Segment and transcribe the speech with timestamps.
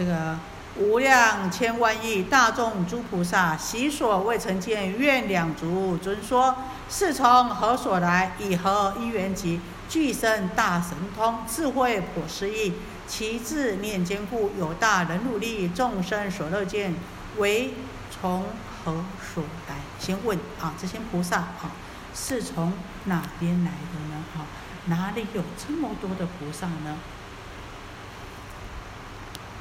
[0.00, 0.34] 这个
[0.78, 6.56] 无量千万亿大众诸菩萨，习所未曾见，愿两足尊说：
[6.88, 8.34] 是从何所来？
[8.38, 9.60] 以何因缘集？
[9.90, 12.72] 具生大神通，智慧普思议，
[13.06, 16.94] 其智念坚固，有大能努力，众生所乐见，
[17.36, 17.74] 为
[18.10, 18.46] 从
[18.82, 19.04] 何
[19.34, 19.74] 所来？
[19.98, 21.72] 先问啊，这些菩萨啊，
[22.14, 22.72] 是从
[23.04, 24.24] 哪边来的呢？
[24.38, 24.48] 啊，
[24.86, 26.96] 哪里有这么多的菩萨呢？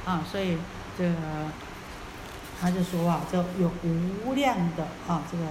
[0.06, 0.58] 啊，所以
[0.98, 1.16] 这个
[2.60, 3.72] 他就说啊，这有
[4.26, 5.44] 无量的啊，这个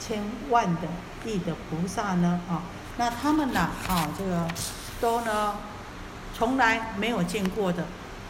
[0.00, 0.88] 千万的
[1.24, 2.62] 亿的菩萨呢啊，
[2.96, 4.48] 那他们呢啊，这个
[5.00, 5.56] 都呢
[6.34, 7.84] 从来没有见过的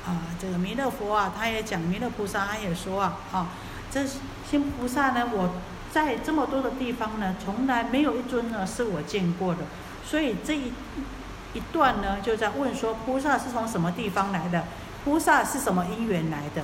[0.06, 3.46] 啊，这个弥勒佛啊，他也讲弥勒菩萨，他也说啊啊，
[3.90, 5.54] 这些菩萨呢，我
[5.90, 9.60] 在这么多的地方呢，从来没有一尊呢是我见过的，
[10.04, 10.72] 所以这一
[11.54, 14.64] 一段呢，就在问说，菩萨是从什么地方来的？
[15.04, 16.62] 菩萨是什么因缘来的？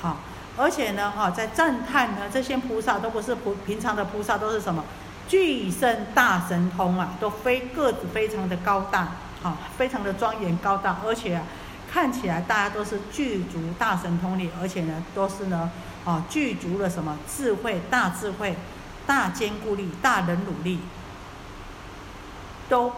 [0.00, 0.18] 好，
[0.56, 4.84] 而且呢，哈，在赞叹呢，这些菩萨都不是普平常的菩萨，都是什么
[5.28, 9.08] 具身大神通啊，都非个子非常的高大，
[9.42, 11.42] 好，非常的庄严高大，而且啊，
[11.90, 15.70] 看起来大家都是具足大神通力，而且呢，都是呢，
[16.04, 18.56] 啊，具足了什么智慧、大智慧、
[19.06, 20.80] 大坚固力、大能努力，
[22.68, 22.92] 都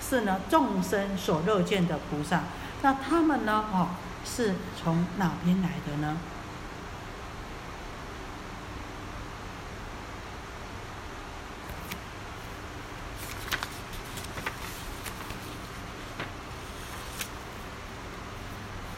[0.00, 2.40] 是呢众生所乐见的菩萨。
[2.82, 3.90] 那他们呢，哈？
[4.24, 6.16] 是从哪边来的呢？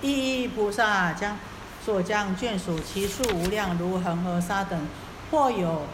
[0.01, 1.39] 一菩萨将
[1.85, 4.81] 所将眷属其数无量，如恒河沙等；
[5.31, 5.87] 或有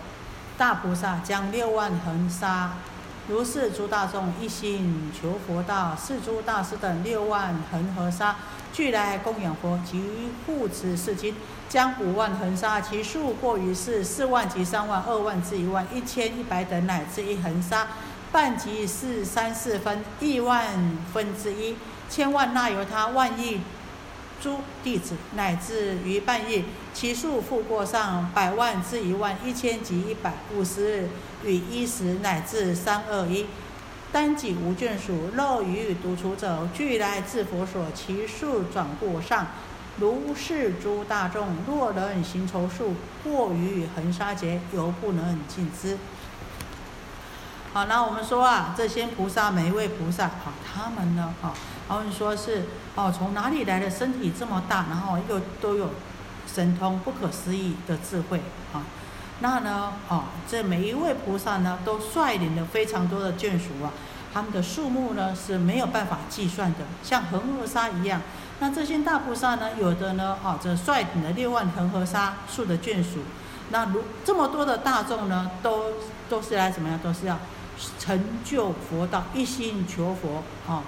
[0.57, 2.73] 大菩萨将六万恒沙，
[3.29, 8.37] 如是诸大众一心求佛道，是诸大师等六万恒河沙。
[8.79, 10.01] 俱来供养佛及
[10.47, 11.35] 护持世经，
[11.69, 17.89] 将五万恒沙，其数过于是四万及三万、二万至一万、一千一百等，乃至一恒沙，
[18.31, 21.75] 半即是三四分亿万分之一，
[22.09, 23.61] 千万那由他万亿
[24.41, 26.65] 诸弟子，乃至于半亿，
[26.95, 31.09] 其数复过上百万至一万、一千及一百、五十
[31.45, 33.45] 与一十，乃至三二一。
[34.11, 39.47] 单己无眷属，乐于独处者，俱来自佛所，其数转过上。
[40.01, 45.99] 如是诸大众，若能行筹数，过于恒沙劫，犹不能尽之。
[47.73, 51.53] 好，那我们说啊，这些菩萨，每一位菩萨，好，他们呢，哈，
[51.87, 52.63] 他们说是，
[52.95, 55.91] 哦，从哪里来的身体这么大，然后又都有
[56.47, 58.41] 神通，不可思议的智慧，
[58.73, 58.83] 啊。
[59.41, 63.93] 那呢，哦，这每一位菩萨呢，都率领了非常多的眷属啊，
[64.35, 68.21] 他们的数目呢是没有办法计算的，像恒河沙一样。
[68.59, 73.21] 那这些大菩萨呢，有的呢，哦，这率领了六万恒河沙数的眷属。
[73.71, 75.93] 那如这么多的大众呢，都
[76.29, 76.99] 都是来怎么样？
[76.99, 77.39] 都是要
[78.01, 80.83] 成就佛道，一心求佛，啊，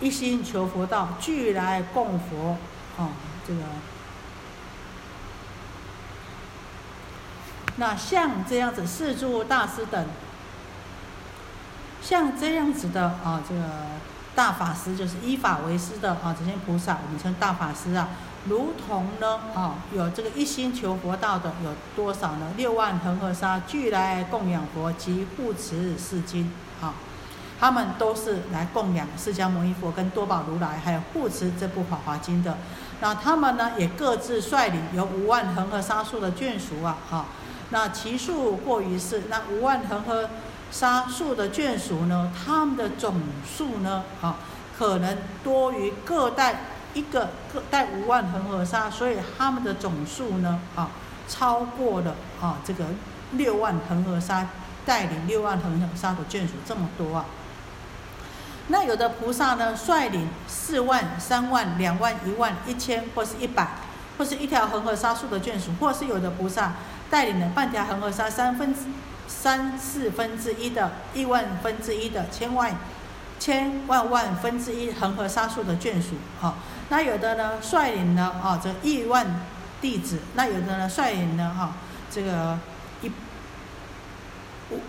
[0.00, 2.58] 一心求佛道，俱来供佛，
[2.98, 3.08] 啊，
[3.48, 3.60] 这个。
[7.80, 10.06] 那像这样子四诸大师等，
[12.02, 13.62] 像这样子的啊，这个
[14.34, 18.10] 大法师就是依法为师的啊，这些菩萨我们称大法师啊，
[18.44, 22.48] 如同呢啊，有这个一心求佛道的有多少呢？
[22.58, 26.52] 六万恒河沙俱来供养佛及护持世经
[26.82, 26.92] 啊，
[27.58, 32.58] 他们都是来供养释迦牟尼佛跟多宝如来，还有护持这部法华经的。
[33.00, 37.24] 那他们呢，也各自率领有五万恒河沙数的眷属啊，哈。
[37.72, 40.28] 那其数过于是，那五万恒河
[40.72, 42.32] 沙数的眷属呢？
[42.34, 43.14] 他们的总
[43.44, 44.02] 数呢？
[44.20, 44.36] 啊，
[44.76, 46.64] 可能多于各带
[46.94, 50.60] 一个各带五万恒河沙，所以他们的总数呢？
[50.74, 50.90] 啊，
[51.28, 52.86] 超过了啊这个
[53.32, 54.48] 六万恒河沙
[54.84, 57.24] 带领六万恒河沙的眷属这么多啊。
[58.66, 63.76] 那有的菩萨呢，率领四万、三万、两万、一万、一千，或是一百，
[64.18, 66.72] 或是一条恒河沙数的眷属，或是有的菩萨。
[67.10, 68.82] 带领了半条恒河沙三分之
[69.26, 72.76] 三四分之一的亿万分之一的千万
[73.38, 76.54] 千万万分之一恒河沙数的眷属，哈，
[76.88, 79.40] 那有的呢率领了啊这亿万
[79.80, 81.72] 弟子，那有的呢率领了哈
[82.10, 82.58] 这个
[83.02, 83.10] 一
[84.70, 84.80] 五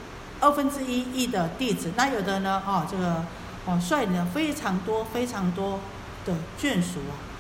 [0.41, 3.23] 二分之一亿的弟子，那有的呢啊这个
[3.65, 5.79] 哦率领了非常多非常多
[6.25, 7.30] 的眷属啊。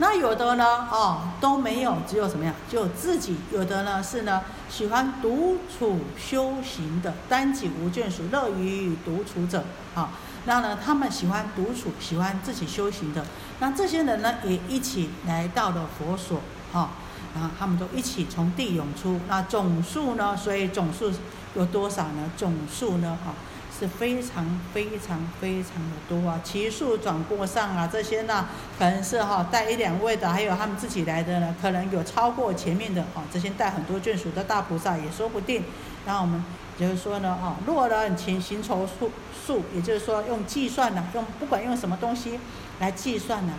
[0.00, 2.54] 那有的呢，哦，都没有，只有什么呀？
[2.68, 9.64] 就自己有的呢，是呢，喜欢独处修行的，单己无眷属，乐于独处者，
[9.96, 10.10] 啊，
[10.44, 13.24] 那呢，他们喜欢独处，喜欢自己修行的。
[13.58, 16.40] 那这些人呢，也一起来到了佛所，
[16.72, 16.90] 哈，
[17.34, 19.20] 然后他们都一起从地涌出。
[19.28, 20.36] 那总数呢？
[20.36, 21.12] 所以总数
[21.56, 22.30] 有多少呢？
[22.36, 23.18] 总数呢？
[23.24, 23.34] 哈。
[23.78, 24.44] 是非常
[24.74, 35.62] 非常非常的多啊，奇数转过上啊，这些呢可能是哈带一两位的，还有他们自己来的呢，可能有超过前面的啊，这些带很多眷属的大菩萨也说不定。
[36.06, 36.42] 那我们
[36.76, 39.12] 就是说呢，哦，若人行行筹数
[39.46, 42.40] 数，也就是说用计算呢，用不管用什么东西
[42.80, 43.52] 来计算呢，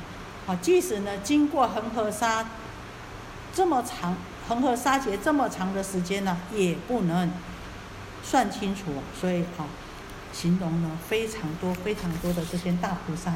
[0.47, 2.45] 啊，即使呢经过恒河沙
[3.53, 4.17] 这么长，
[4.49, 7.31] 恒河沙劫这么长的时间呢，也不能
[8.21, 9.63] 算清楚，所以啊。
[10.31, 13.33] 形容了非常多非常多的这些大菩萨，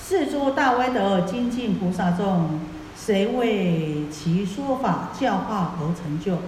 [0.00, 2.60] 四诸大威德精进菩萨众，
[2.96, 6.38] 谁为其说法教化而成就？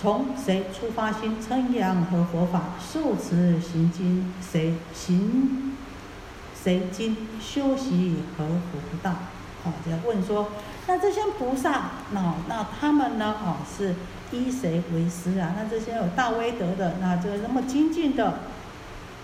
[0.00, 4.32] 从谁出发心称扬和佛法受持行经？
[4.40, 5.76] 谁行？
[6.60, 9.12] 谁经修习和佛道？
[9.62, 10.48] 好，在问说，
[10.86, 13.34] 那这些菩萨，那那他们呢？
[13.44, 13.94] 哦，是。
[14.32, 15.54] 依谁为师啊？
[15.56, 18.34] 那这些有大威德的，那这个那么精进的，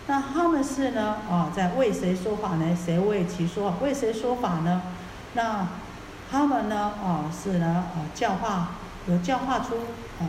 [0.07, 1.17] 那他们是呢？
[1.31, 2.77] 啊，在为谁说法呢？
[2.77, 3.75] 谁为其说？
[3.83, 4.83] 为谁说法呢？
[5.35, 5.67] 那
[6.31, 6.93] 他们呢？
[7.03, 7.67] 啊，是呢？
[7.67, 8.71] 啊，教化
[9.07, 9.77] 有教化出
[10.21, 10.29] 啊，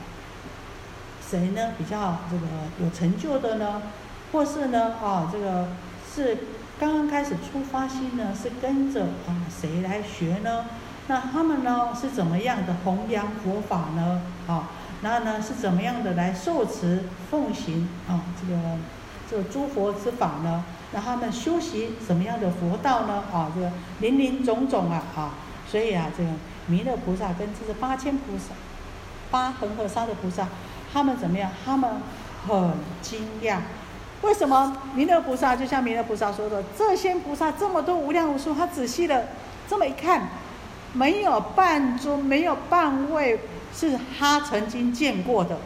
[1.25, 1.71] 谁呢？
[1.77, 2.45] 比较这个
[2.83, 3.81] 有成就的呢？
[4.31, 4.95] 或是呢？
[5.03, 5.67] 啊，这个
[6.13, 6.37] 是
[6.79, 8.33] 刚刚开始出发心呢？
[8.35, 10.65] 是跟着啊谁来学呢？
[11.09, 14.21] 那他们呢是怎么样的弘扬佛法呢？
[14.47, 14.69] 啊，
[15.01, 18.21] 然后呢是怎么样的来受持奉行啊？
[18.39, 18.59] 这个
[19.27, 20.63] 这个诸佛之法呢？
[20.91, 23.23] 那他们修习什么样的佛道呢？
[23.33, 23.71] 啊，这个
[24.01, 25.33] 林林总总啊，啊，
[25.67, 26.29] 所以啊，这个
[26.67, 28.53] 弥勒菩萨跟这是八千菩萨、
[29.31, 30.47] 八恒河沙的菩萨，
[30.93, 31.49] 他们怎么样？
[31.65, 31.89] 他们
[32.47, 33.57] 很惊讶，
[34.21, 39.29] 为什么弥勒菩萨就像弥勒菩萨说的，这些菩萨这么多无量无数，他仔细的
[39.67, 40.29] 这么一看。
[40.93, 43.39] 没有半尊，没有半位
[43.73, 45.57] 是他曾经见过的，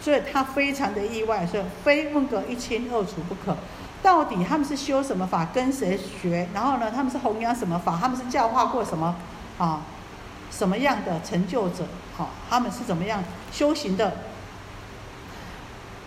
[0.00, 3.56] 所以他非常的意外，所以非问个一清二楚不可。
[4.02, 6.48] 到底他们是修什么法，跟谁学？
[6.52, 7.98] 然后呢，他们是弘扬什么法？
[8.00, 9.16] 他们是教化过什么
[9.58, 9.82] 啊？
[10.50, 11.86] 什么样的成就者？
[12.16, 14.12] 好，他们是怎么样修行的？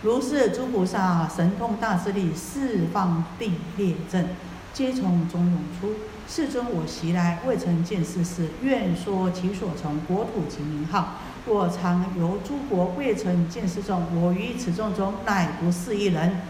[0.03, 4.29] 如是诸菩萨神通大势力，四方地列阵，
[4.73, 5.95] 皆从中涌出。
[6.27, 11.13] 世尊，我昔来未曾见世事，愿说其所从国土及名号。
[11.45, 14.03] 我常游诸国，未曾见世众。
[14.21, 16.41] 我于此众中，乃不是一人。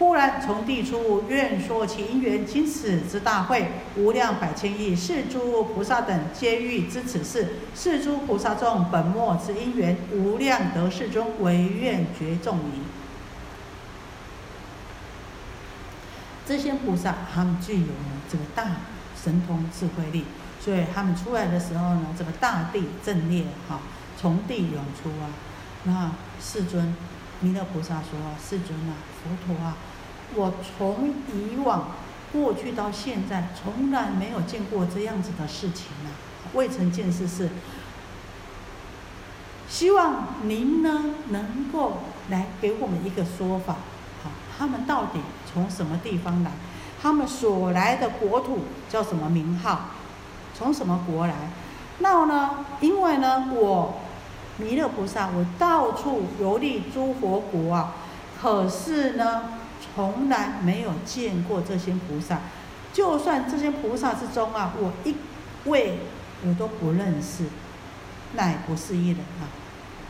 [0.00, 2.44] 忽然从地出，愿说其因缘。
[2.44, 7.56] 今此之大会，无量百千亿世诸菩萨等，皆欲知此事。
[7.74, 12.82] 世诸菩萨众，本末之因缘，无量得世尊，唯愿觉众矣。
[16.44, 17.86] 这些菩萨，他们具有
[18.28, 18.64] 这个大。
[19.22, 20.24] 神通智慧力，
[20.58, 23.80] 所以他们出来的时候呢，这个大地震裂，哈，
[24.18, 25.28] 从地涌出啊。
[25.84, 26.94] 那世尊
[27.40, 29.76] 弥勒菩萨说：“世尊啊，佛陀啊，
[30.34, 31.88] 我从以往
[32.32, 36.08] 过去到现在，从来没有见过这样子的事情啊，
[36.54, 37.50] 未曾见世事。
[39.68, 41.98] 希望您呢，能够
[42.30, 43.76] 来给我们一个说法，
[44.24, 45.20] 好，他们到底
[45.52, 46.52] 从什么地方来？”
[47.02, 49.86] 他们所来的国土叫什么名号？
[50.54, 51.34] 从什么国来？
[52.00, 52.66] 那呢？
[52.80, 54.00] 因为呢，我
[54.58, 57.94] 弥勒菩萨，我到处游历诸佛国啊，
[58.40, 59.44] 可是呢，
[59.94, 62.40] 从来没有见过这些菩萨。
[62.92, 65.14] 就算这些菩萨之中啊，我一
[65.64, 66.00] 位
[66.46, 67.44] 我都不认识，
[68.34, 69.48] 乃不是一人啊。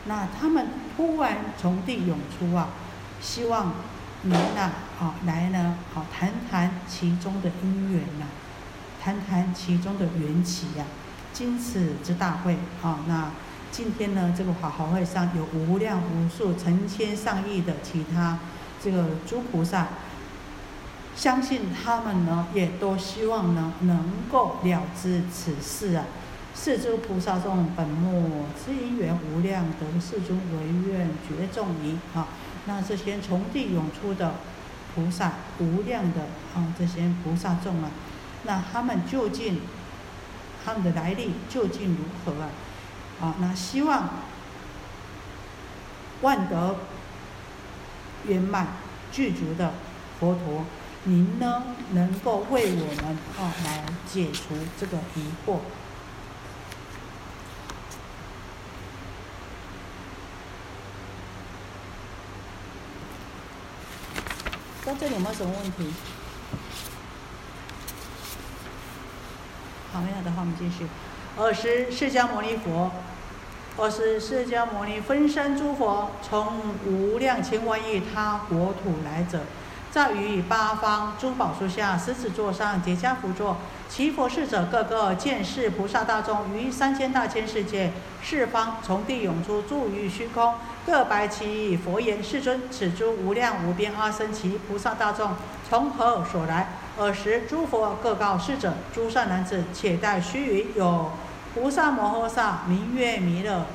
[0.07, 0.67] 那他们
[0.97, 2.67] 突然从地涌出啊，
[3.21, 3.71] 希望。
[4.23, 8.27] 您呐，好来呢，好谈谈其中的因缘呐，
[9.01, 10.85] 谈谈其中的缘起呀。
[11.33, 13.31] 今此之大会，啊，那
[13.71, 18.37] 今天呢，这个法华会上有无量无数、成千上亿的其他
[18.79, 19.87] 这个诸菩萨，
[21.15, 26.05] 相信他们呢，也都希望呢，能够了知此事啊。
[26.53, 32.27] 四诸菩萨众本末之因缘无量，得世尊唯愿觉众矣，啊。
[32.65, 34.35] 那这些从地涌出的
[34.93, 36.21] 菩萨，无量的
[36.55, 37.89] 啊，这些菩萨众啊，
[38.43, 39.61] 那他们究竟
[40.63, 42.49] 他们的来历究竟如何啊？
[43.21, 44.09] 啊，那希望
[46.21, 46.75] 万德
[48.27, 48.67] 圆满
[49.11, 49.73] 具足的
[50.19, 50.65] 佛陀，
[51.05, 51.63] 您呢
[51.93, 55.57] 能够为我们啊来解除这个疑惑。
[64.99, 65.93] 这里有没有什么问题？
[69.93, 70.85] 好，没有的话，我们继续。
[71.37, 72.91] 二十释迦牟尼佛，
[73.77, 79.39] 二十释迦牟尼分身诸佛，从无量千万亿他国土来者。
[79.91, 83.57] 在于八方珠宝树下，狮子座上结跏趺坐，
[83.89, 87.91] 其佛侍者个个见是菩萨大众，于三千大千世界
[88.23, 90.53] 四方从地涌出，住于虚空，
[90.85, 95.31] 各白其佛言：世尊，此诸无量无边阿僧祇菩萨大众
[95.69, 96.69] 从何所来？
[96.97, 101.11] 尔时诸佛各告世者：诸善男子，且待须臾，有
[101.53, 103.65] 菩萨摩诃萨名曰弥勒，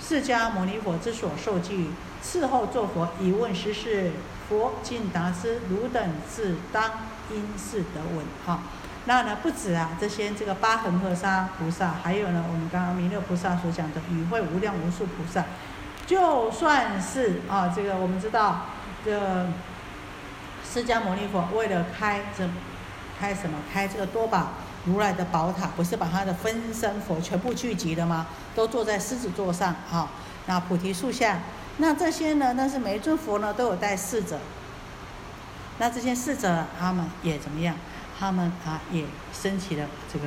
[0.00, 1.90] 释迦牟尼佛之所受记，
[2.22, 4.12] 伺候作佛，以问实事。
[4.48, 6.90] 佛尽达斯，汝等自当
[7.30, 8.24] 因是得闻。
[8.44, 8.60] 哈，
[9.06, 15.44] 那呢不止啊，这些这个八恒河沙菩萨，还有呢，我们刚刚弥勒菩萨所讲的与会无量无数菩萨，
[16.06, 18.66] 就算是啊，这个我们知道，
[19.04, 19.46] 这
[20.62, 22.48] 释迦牟尼佛为了开这
[23.18, 23.58] 开什么？
[23.72, 24.50] 开这个多宝
[24.84, 28.26] 如来的宝塔，不是把他的分身佛全部聚集了吗？
[28.54, 30.08] 都坐在狮子座上，哈，
[30.46, 31.38] 那菩提树下。
[31.78, 32.54] 那这些呢？
[32.54, 34.38] 那是每一尊佛呢都有带侍者。
[35.78, 37.74] 那这些侍者他们也怎么样？
[38.16, 40.26] 他们啊也升起了这个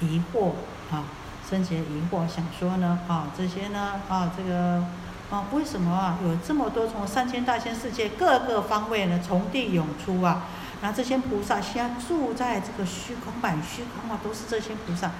[0.00, 0.52] 疑惑
[0.90, 1.04] 啊，
[1.48, 4.84] 升起了疑惑，想说呢啊这些呢啊这个
[5.30, 10.44] 啊为什么啊有这么多从三千大千世界各个方位呢从地涌出啊？
[10.82, 15.10] 那这些菩萨现住在这个虚空满虚空啊，都是这些菩萨。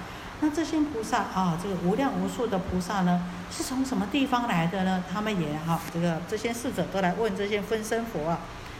[0.43, 5.01] 那这些菩萨啊，这个无量无数的菩萨呢，是从什么地方来的呢？
[5.09, 8.39] 他们也哈，这个这些侍者都来问这些分身佛啊。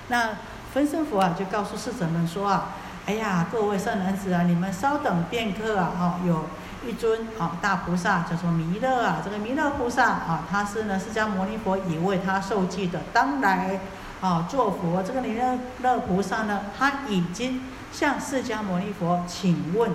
[0.09, 0.31] 那
[0.73, 2.71] 分身佛啊，就告诉侍者们说啊，
[3.05, 6.47] 哎呀，各位善男子啊，你们稍等片刻啊，哈，有
[6.85, 13.79] 一尊啊大菩萨叫做弥勒啊，这个弥勒菩萨啊，他是呢释迦牟尼佛已为他受记的，当来
[14.19, 15.01] 啊做佛。
[15.01, 17.61] 这个弥勒勒菩萨呢，他已经
[17.93, 19.89] 向释迦牟尼佛请问。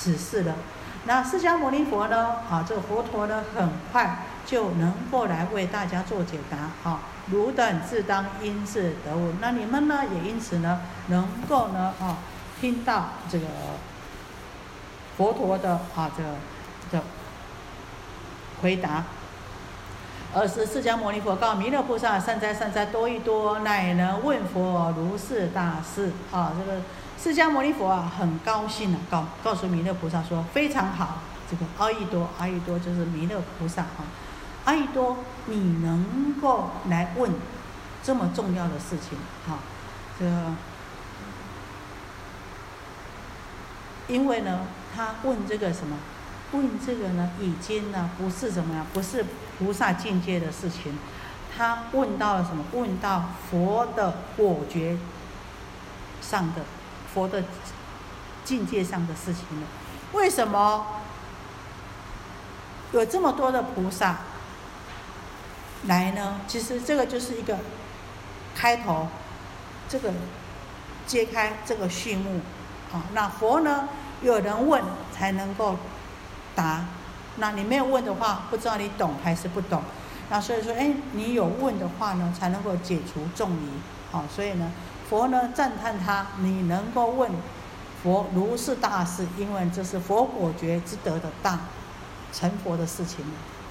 [0.00, 0.54] 此事的，
[1.06, 2.36] 那释迦牟尼佛呢？
[2.48, 6.88] 啊，这个佛陀呢，很快就能够来为大家做解答。
[6.88, 7.00] 啊，
[7.32, 9.38] 汝等自当因是得闻。
[9.40, 12.18] 那你们呢，也因此呢，能够呢，啊，
[12.60, 13.46] 听到这个
[15.16, 16.28] 佛陀的啊，这个
[16.92, 17.02] 这
[18.62, 19.02] 回答。
[20.32, 26.12] 而是释迦牟尼佛告弥勒菩萨：善哉善哉，多一多，乃能问佛如是大事。
[26.30, 26.78] 啊，这个。
[27.20, 31.18] 释迦牟尼佛啊，很高兴啊，告告诉弥勒菩萨说：“非常好，
[31.50, 34.06] 这个阿逸多，阿逸多就是弥勒菩萨啊。
[34.64, 37.32] 阿逸多，你能够来问
[38.04, 39.58] 这么重要的事情啊？
[40.16, 40.24] 这，
[44.06, 44.60] 因为呢，
[44.94, 45.96] 他问这个什么？
[46.52, 49.24] 问这个呢，已经呢不是怎么样，不是
[49.58, 50.96] 菩萨境界的事情。
[51.56, 52.62] 他问到了什么？
[52.72, 54.96] 问到佛的果觉
[56.22, 56.62] 上的。”
[57.18, 57.42] 佛的
[58.44, 59.66] 境界上的事情了，
[60.12, 60.86] 为什么
[62.92, 64.18] 有这么多的菩萨
[65.86, 66.40] 来呢？
[66.46, 67.58] 其实这个就是一个
[68.54, 69.08] 开头，
[69.88, 70.12] 这个
[71.08, 72.40] 揭开这个序幕
[72.92, 73.02] 啊。
[73.12, 73.88] 那佛呢，
[74.22, 74.80] 有人问
[75.12, 75.74] 才能够
[76.54, 76.84] 答，
[77.38, 79.82] 那你没有问的话，不知道你懂还是不懂。
[80.30, 83.70] 那所以说，哎，你有问的话呢，才能够解除众疑。
[84.12, 84.70] 好，所以呢。
[85.08, 87.30] 佛呢赞叹他，你能够问
[88.02, 91.60] 佛如是大事，因为这是佛果觉之德的大
[92.30, 93.24] 成佛的事情。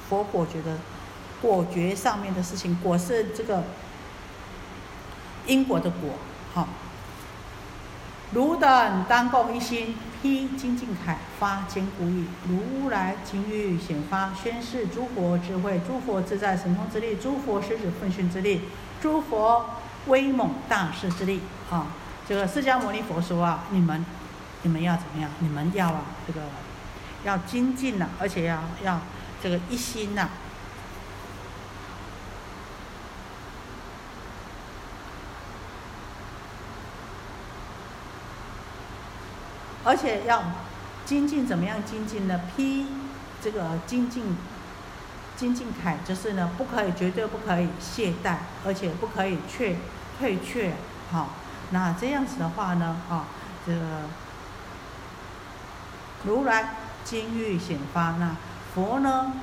[0.09, 0.77] 佛果觉的
[1.39, 3.63] 果觉上面的事情，果是这个
[5.45, 6.09] 因果的果。
[6.55, 6.67] 好，
[8.33, 12.25] 汝等当共一心，披精进铠，发坚固意。
[12.49, 18.61] 如来今欲显发，宣示诸佛智慧，诸佛自在神通之力，诸佛狮子奋训之力，
[18.99, 19.65] 诸佛。
[20.07, 21.87] 威猛大势之力啊！
[22.27, 24.05] 这个释迦牟尼佛说啊，你们，
[24.63, 25.29] 你们要怎么样？
[25.39, 26.41] 你们要啊，这个
[27.23, 28.99] 要精进呐，而且要要
[29.41, 30.29] 这个一心呐，
[39.83, 40.43] 而且要
[41.05, 42.41] 精进怎么样精进呢？
[42.55, 42.87] 披
[43.41, 44.35] 这个精进。
[45.37, 49.75] 精进铠就是呢，不可以，绝对不可以懈怠，而且不可以却
[50.17, 50.73] 退却，
[51.11, 51.29] 好，
[51.71, 53.25] 那这样子的话呢，啊，
[53.65, 53.79] 这个
[56.23, 58.35] 如来金玉显发，那
[58.73, 59.33] 佛呢，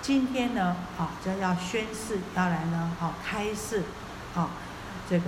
[0.00, 3.82] 今天呢，啊，就要宣誓，要来呢，啊，开示，
[4.34, 4.50] 啊，
[5.08, 5.26] 这个，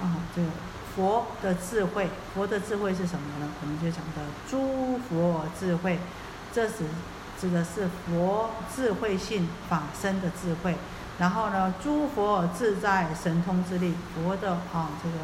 [0.00, 0.48] 啊，这个
[0.96, 3.48] 佛的智慧，佛的智慧是什么呢？
[3.62, 5.98] 我们就讲的诸佛智慧。
[6.52, 6.78] 这是
[7.40, 10.74] 指的是佛智慧性法身的智慧，
[11.20, 15.18] 然后呢，诸佛自在神通之力，佛的啊这个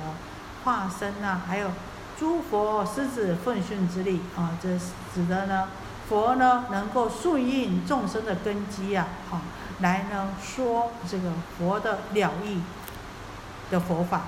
[0.62, 1.70] 化身呐，还有
[2.18, 5.68] 诸佛狮子奋训之力啊，这是指的呢
[6.06, 9.40] 佛呢能够顺应众生的根基呀，啊，
[9.80, 12.60] 来呢说这个佛的了义
[13.70, 14.20] 的佛法。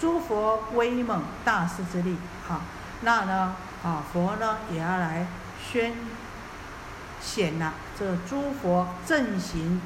[0.00, 2.16] 诸佛威猛大势之力，
[2.48, 2.62] 哈，
[3.02, 3.54] 那呢，
[3.84, 5.26] 啊，佛呢也要来
[5.64, 5.94] 宣
[7.20, 9.80] 显呐，这诸佛正行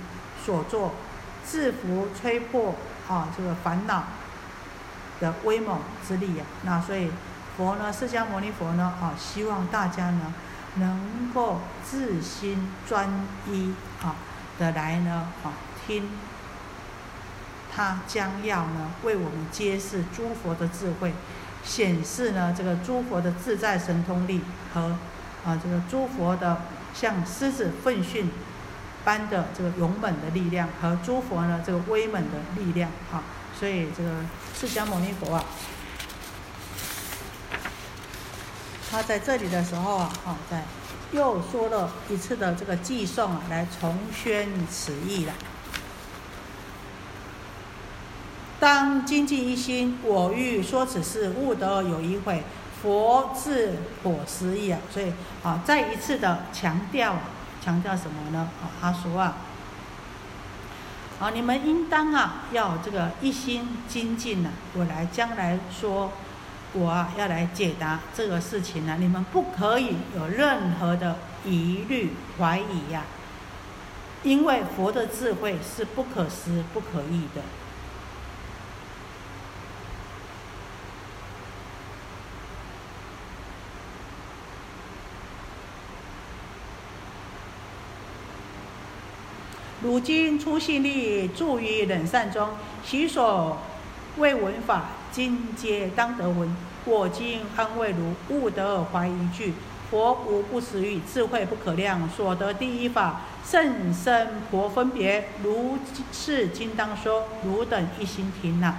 [0.45, 0.95] 所作，
[1.49, 2.75] 制服吹破
[3.09, 4.05] 啊这个烦恼
[5.21, 6.45] 的威猛之力呀。
[6.63, 7.11] 那所以
[7.57, 10.35] 佛呢，释迦牟尼佛呢，啊，希望大家呢
[10.77, 14.17] 能够自心专一啊
[14.59, 15.53] 的来呢，啊
[15.87, 16.11] 听。
[17.73, 21.15] 他将要呢为我们揭示诸佛的智慧，
[21.63, 24.43] 显示呢这个诸佛的自在神通力
[24.75, 24.97] 和
[25.45, 26.63] 啊这个诸佛的
[26.95, 28.31] 像狮子奋训
[29.05, 33.23] 般的这个勇猛的力量和诸佛呢这个威猛的力量啊，
[33.59, 34.11] 所以这个
[34.55, 35.45] 释迦牟尼佛啊，
[38.91, 40.65] 他在这里的时候啊，啊在
[41.13, 45.33] 又说了一次的这个寄送啊，来重宣此意了。
[48.61, 52.45] 当精进一心，我欲说此事，悟得有一悔，
[52.83, 54.79] 佛智果实也！
[54.91, 57.17] 所以啊，再一次的强调，
[57.63, 58.49] 强调什么呢？
[58.63, 59.37] 啊，他说啊，
[61.21, 64.51] 啊，你们应当啊，要这个一心精进呢。
[64.75, 66.13] 我来将来说，
[66.73, 73.03] 我啊要来解答这个事情呢，你们不可以有任何的疑虑怀疑呀，
[74.23, 77.43] 因为佛的智慧是不可思不可议的。
[89.91, 92.51] 如今出信力住于冷善中，
[92.87, 93.59] 其所
[94.19, 96.57] 谓闻法，今皆当得闻。
[96.85, 99.53] 我今安慰如，悟得而怀一句：
[99.91, 102.09] 佛无不实语，智慧不可量。
[102.09, 105.31] 所得第一法，甚深佛分别。
[105.43, 105.79] 如
[106.13, 108.77] 是今当说，汝等一心听呐。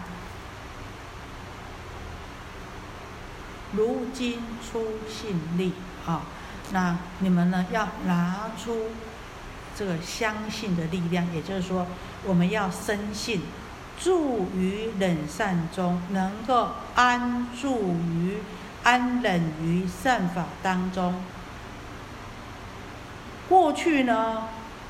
[3.74, 5.74] 如今出信力
[6.06, 6.22] 啊，
[6.72, 8.92] 那你们呢要拿出。
[9.76, 11.88] 这个相信的力量，也就是说，
[12.24, 13.42] 我们要深信，
[14.00, 18.38] 住于忍善中，能够安住于
[18.84, 21.24] 安忍于善法当中。
[23.50, 24.44] 过去呢，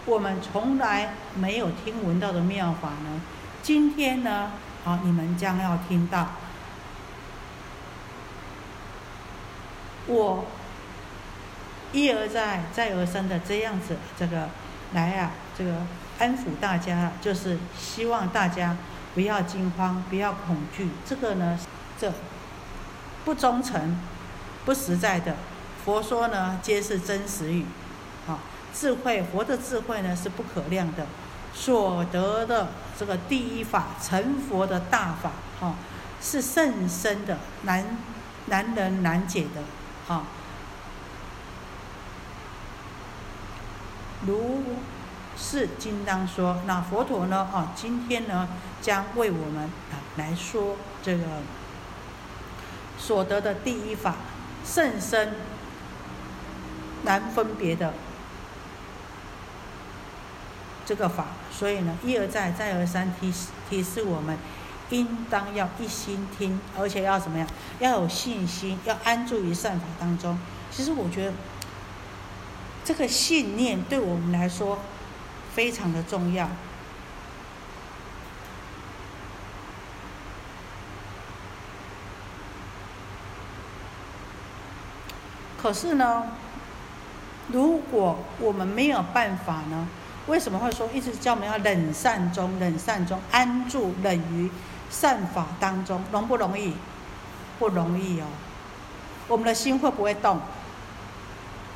[0.05, 3.21] 我们从来没有听闻到的妙法呢，
[3.61, 4.51] 今天呢，
[4.83, 6.27] 好，你们将要听到。
[10.07, 10.45] 我
[11.93, 14.49] 一而再，再而三的这样子，这个。
[14.93, 15.75] 来啊，这个
[16.19, 18.75] 安抚大家，就是希望大家
[19.13, 20.89] 不要惊慌，不要恐惧。
[21.05, 21.57] 这个呢，
[21.99, 22.11] 这
[23.23, 23.99] 不忠诚、
[24.65, 25.35] 不实在的
[25.85, 27.65] 佛说呢，皆是真实语。
[28.27, 28.39] 好，
[28.73, 31.07] 智慧佛的智慧呢是不可量的，
[31.53, 32.67] 所得的
[32.99, 35.75] 这个第一法成佛的大法，哈，
[36.21, 37.97] 是甚深的，难
[38.47, 39.61] 难人难解的，
[40.07, 40.23] 哈。
[44.27, 44.63] 如
[45.35, 47.49] 是今当说，那佛陀呢？
[47.51, 48.47] 啊，今天呢，
[48.79, 51.23] 将为我们啊来说这个
[52.99, 54.15] 所得的第一法，
[54.63, 55.33] 甚深
[57.03, 57.93] 难分别的
[60.85, 61.27] 这个法。
[61.51, 64.37] 所以呢，一而再，再而三提示提示我们，
[64.91, 67.47] 应当要一心听，而且要怎么样？
[67.79, 70.37] 要有信心，要安住于善法当中。
[70.69, 71.33] 其实我觉得。
[72.83, 74.79] 这个信念对我们来说
[75.53, 76.49] 非常的重要。
[85.61, 86.23] 可是呢，
[87.49, 89.87] 如果我们没有办法呢？
[90.27, 94.49] 为什么会说一直叫我们要忍善中、忍善中安住、忍于
[94.89, 96.03] 善法当中？
[96.11, 96.73] 容不容易？
[97.59, 98.25] 不容易哦。
[99.27, 100.39] 我们的心会不会动？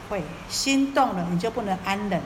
[0.09, 2.21] 会心动了，你就不能安忍，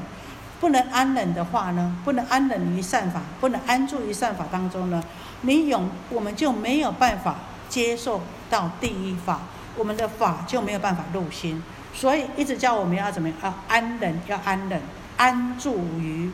[0.60, 5.04] 不能安忍的话呢，不能安忍于善法，不能安住于善法当中呢，
[5.42, 7.36] 你永我们就没有办法
[7.70, 9.42] 接受到第一法，
[9.76, 11.64] 我们的法就没有办法入心，
[11.94, 13.38] 所以一直叫我们要怎么样？
[13.42, 14.82] 要安忍，要安忍，
[15.18, 16.32] 安住于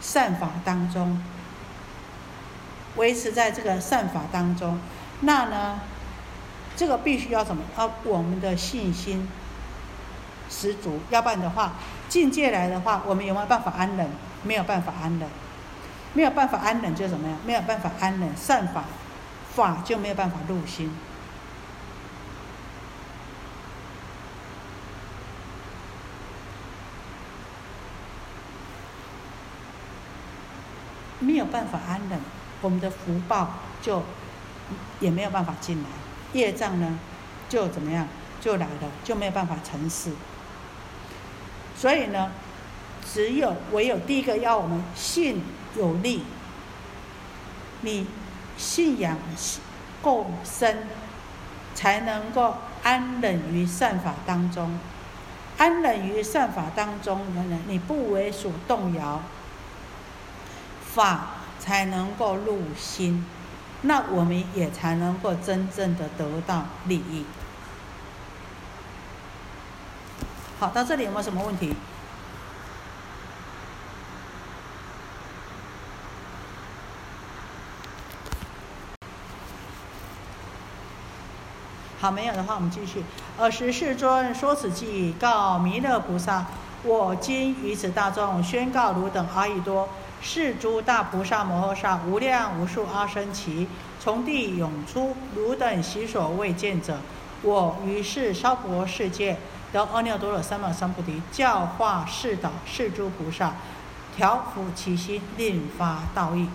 [0.00, 1.22] 善法当中，
[2.96, 4.78] 维持在这个善法当中，
[5.20, 5.80] 那呢，
[6.74, 7.62] 这个必须要什么？
[7.76, 9.28] 啊，我们的信心。
[10.52, 11.72] 十足，要不然的话，
[12.10, 14.08] 境界来的话，我们有没有办法安忍？
[14.44, 15.28] 没有办法安忍，
[16.12, 17.38] 没有办法安忍就怎么样？
[17.46, 18.84] 没有办法安忍善法，
[19.54, 20.92] 法就没有办法入心。
[31.18, 32.20] 没有办法安忍，
[32.60, 34.02] 我们的福报就
[35.00, 35.88] 也没有办法进来，
[36.32, 36.98] 业障呢
[37.48, 38.08] 就怎么样
[38.40, 40.10] 就来了，就没有办法成事。
[41.82, 42.30] 所以呢，
[43.12, 45.42] 只有唯有第一个要我们信
[45.76, 46.22] 有力，
[47.80, 48.06] 你
[48.56, 49.18] 信仰
[50.00, 50.86] 够深，
[51.74, 54.78] 才能够安忍于善法当中，
[55.58, 59.20] 安忍于善法当中，呢，你不为所动摇，
[60.94, 63.26] 法才能够入心，
[63.80, 67.24] 那我们也才能够真正的得到利益。
[70.62, 71.74] 好，到这里有没有什么问题？
[81.98, 83.02] 好，没有的话，我们继续。
[83.40, 86.46] 尔时世尊说此偈，告弥勒菩萨：
[86.84, 89.88] 我今于此大众宣告汝等阿逸多，
[90.20, 93.66] 是诸大菩萨摩诃萨无量无数阿僧祇，
[93.98, 96.98] 从地涌出，汝等悉所未见者。
[97.42, 99.36] 我于是娑婆世界。
[99.72, 103.54] 得阿耨多罗三藐三菩提，教化世导世诸菩萨，
[104.14, 106.48] 调伏其心，令发道义。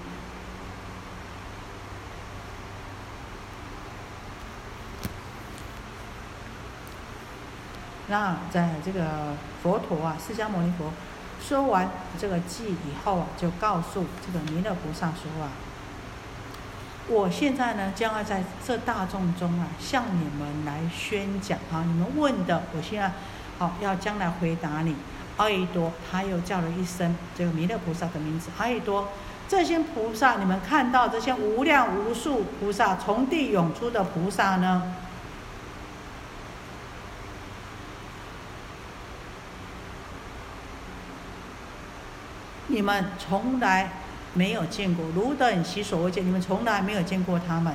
[8.09, 10.93] 那在这个佛陀啊，释迦牟尼佛
[11.41, 15.49] 说完这个偈以后啊，就告诉这个弥勒菩萨说啊。
[17.09, 21.81] 我现在呢，将要在这大众中啊，向你们来宣讲啊。
[21.87, 23.09] 你们问的，我现在
[23.57, 24.93] 好要将来回答你。
[25.37, 28.49] 阿逸多，他又叫了一声这个弥勒菩萨的名字。
[28.57, 29.07] 阿逸多，
[29.47, 34.93] 这些菩萨，你们看到这些无量无数菩萨从地涌出的菩萨呢？
[42.67, 43.91] 你们从来。
[44.37, 47.73] 没有见过，汝等其所未见，你们从来没有见过他们。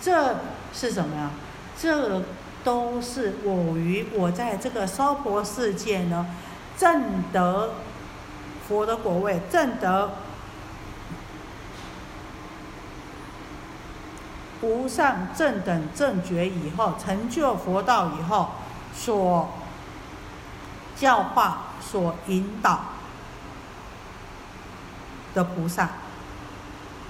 [0.00, 0.36] 这
[0.72, 1.30] 是什么呀？
[1.78, 2.22] 这
[2.64, 6.26] 都是我于我在这个娑婆世界呢，
[6.78, 7.74] 正得
[8.66, 10.12] 佛的果位，正得
[14.62, 18.52] 无上正等正觉以后，成就佛道以后，
[18.94, 19.50] 所
[20.96, 22.93] 教化、所引导。
[25.34, 25.88] 的菩萨，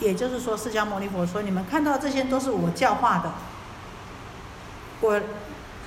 [0.00, 3.30] 也就是说，释迦牟尼佛说：“你们看到这些都是我教化的，
[5.00, 5.20] 我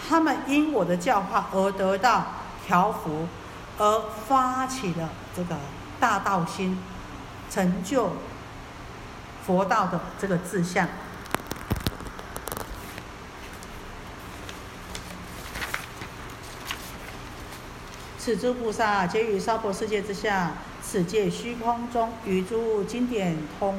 [0.08, 2.28] 他们因我的教化而得到
[2.66, 3.28] 调伏，
[3.80, 5.58] 而发起了这个
[6.00, 6.80] 大道心，
[7.50, 8.14] 成就
[9.46, 10.88] 佛道的这个志向。
[18.20, 20.52] 此诸菩萨皆于娑婆世界之下。”
[20.90, 23.76] 此界虚空中，与诸经典通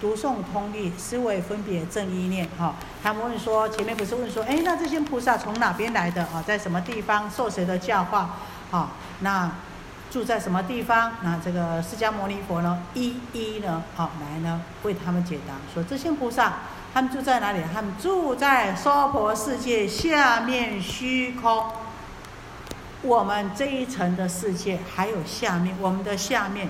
[0.00, 2.48] 读诵通义，思维分别正意念。
[2.56, 6.22] 哈，他们问说，前面不是问说，哎，那这些菩萨从哪边来的？
[6.26, 8.36] 啊，在什么地方受谁的教化？
[8.70, 9.50] 好，那
[10.12, 11.14] 住在什么地方？
[11.22, 16.58] 那这个释迦牟尼佛呢，一一呢，好来呢为他们解答，说这些菩萨
[16.94, 17.58] 他们住在哪里？
[17.74, 21.64] 他们住在娑婆世界下面虚空。
[23.02, 26.68] 我们这一层的世界，还有下面，我们的下面，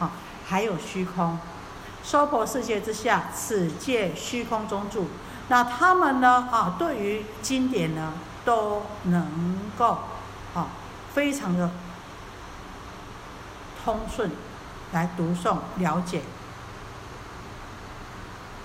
[0.00, 0.10] 啊，
[0.44, 1.38] 还有虚空，
[2.02, 5.06] 娑婆世界之下，此界虚空中住。
[5.46, 8.12] 那他们呢，啊，对于经典呢，
[8.44, 9.98] 都能够，
[10.52, 10.66] 啊，
[11.14, 11.70] 非常的
[13.84, 14.32] 通顺，
[14.92, 16.22] 来读诵了解。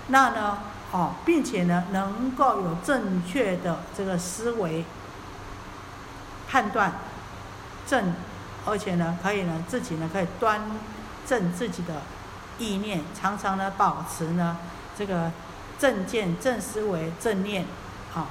[0.08, 0.58] 那呢，
[0.90, 4.84] 哦，并且呢，能够有正确的这个思维。
[6.48, 6.92] 判断
[7.86, 8.14] 正，
[8.64, 10.60] 而且呢，可以呢，自己呢可以端
[11.26, 12.02] 正自己的
[12.58, 14.58] 意念，常常呢保持呢
[14.96, 15.30] 这个
[15.78, 17.64] 正见、正思维、正念，
[18.12, 18.26] 好。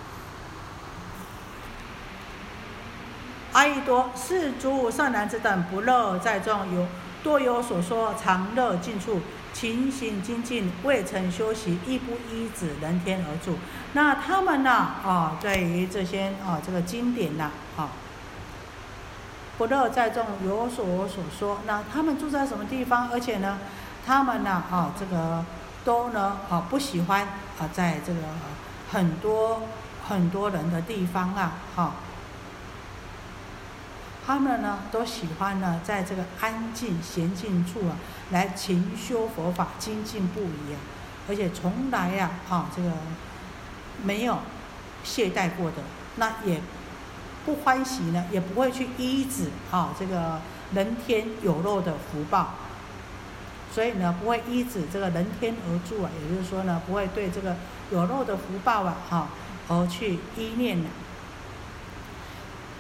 [3.52, 6.88] 阿逸多，是诸善男子等不乐在众，有
[7.22, 9.22] 多有所说，常乐尽处，
[9.54, 13.60] 勤行精进，未曾休息，亦不依止，人天而住。
[13.94, 14.72] 那他们呢？
[14.72, 17.88] 啊，对于这些啊，这个经典呐，啊。
[19.58, 21.60] 不乐在众，有所所说。
[21.66, 23.10] 那他们住在什么地方？
[23.12, 23.60] 而且呢，
[24.06, 25.46] 他们呢，啊，这个
[25.86, 27.22] 都呢，啊，不喜欢
[27.60, 28.20] 啊，在这个
[28.92, 29.62] 很多
[30.08, 31.94] 很多人的地方啊，哈。
[34.26, 37.98] 他们呢都喜欢呢在这个安静闲静处啊，
[38.32, 40.80] 来勤修佛法，精进不已啊，
[41.28, 42.90] 而且从来呀啊这个
[44.02, 44.40] 没有
[45.04, 45.78] 懈怠过的，
[46.16, 46.62] 那也
[47.46, 50.40] 不欢喜呢，也不会去依止啊这个
[50.74, 52.54] 人天有漏的福报，
[53.74, 57.56] 所以呢不会依止这个人天而住啊，也就是说呢不会对这个
[57.92, 59.28] 有漏的福报啊哈
[59.68, 60.90] 而去依念呢。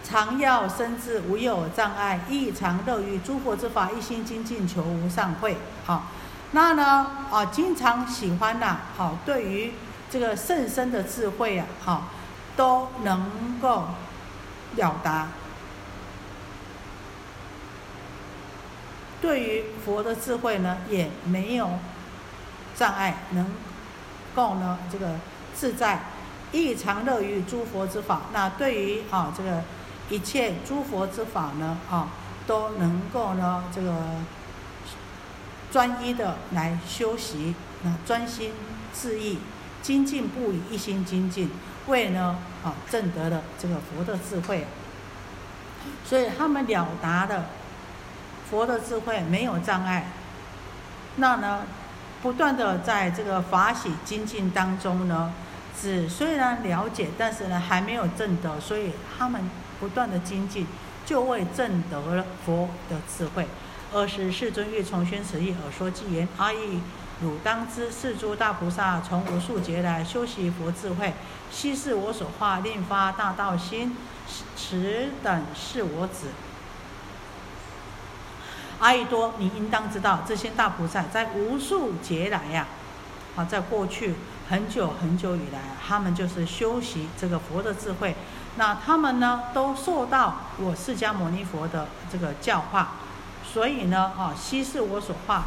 [0.03, 5.57] 常要生智，无有障碍，亦常乐于诸佛之法，一心精进求无上慧。
[5.85, 6.03] 好，
[6.51, 9.73] 那呢啊，经常喜欢呐，好，对于
[10.09, 12.07] 这个甚深的智慧啊，好，
[12.57, 13.85] 都能够
[14.75, 15.27] 表达。
[19.21, 21.69] 对于佛的智慧呢，也没有
[22.75, 23.51] 障碍，能
[24.35, 25.15] 够呢这个
[25.55, 26.03] 自在，
[26.51, 28.23] 异常乐于诸佛之法。
[28.33, 29.61] 那对于啊这个。
[30.09, 32.09] 一切诸佛之法呢，啊，
[32.45, 33.95] 都能够呢，这个
[35.71, 38.51] 专一的来修习，那专心
[38.93, 39.39] 致意，
[39.81, 41.49] 精进不已，一心精进，
[41.87, 44.65] 为呢，啊，证得了这个佛的智慧。
[46.05, 47.45] 所以他们了达的
[48.49, 50.07] 佛的智慧没有障碍。
[51.17, 51.65] 那呢，
[52.21, 55.33] 不断的在这个法喜精进当中呢，
[55.79, 59.49] 只虽然了解，但是呢，还没有证得，所以他们。
[59.79, 60.65] 不断的精进，
[61.05, 63.45] 就为证得了佛的智慧。
[63.91, 66.79] 二是世尊欲从宣此意而说偈言：阿逸，
[67.21, 71.13] 汝当知，是诸大菩萨从无数劫来修习佛智慧，
[71.51, 73.95] 悉是我所化，令发大道心。
[74.55, 76.29] 此等是我子。
[78.79, 82.65] 阿逸多，你应当知道，这些大菩萨在无数劫来呀，
[83.35, 84.15] 啊，在过去
[84.49, 88.15] 很久很久以来，他们就是修习这个佛的智慧。
[88.55, 92.93] 那他们呢，都受到我释迦牟尼佛的这个教化，
[93.43, 95.45] 所以呢，啊，悉是我所化，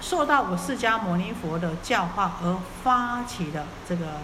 [0.00, 4.20] 受到我释迦牟尼佛的教化而发起的这个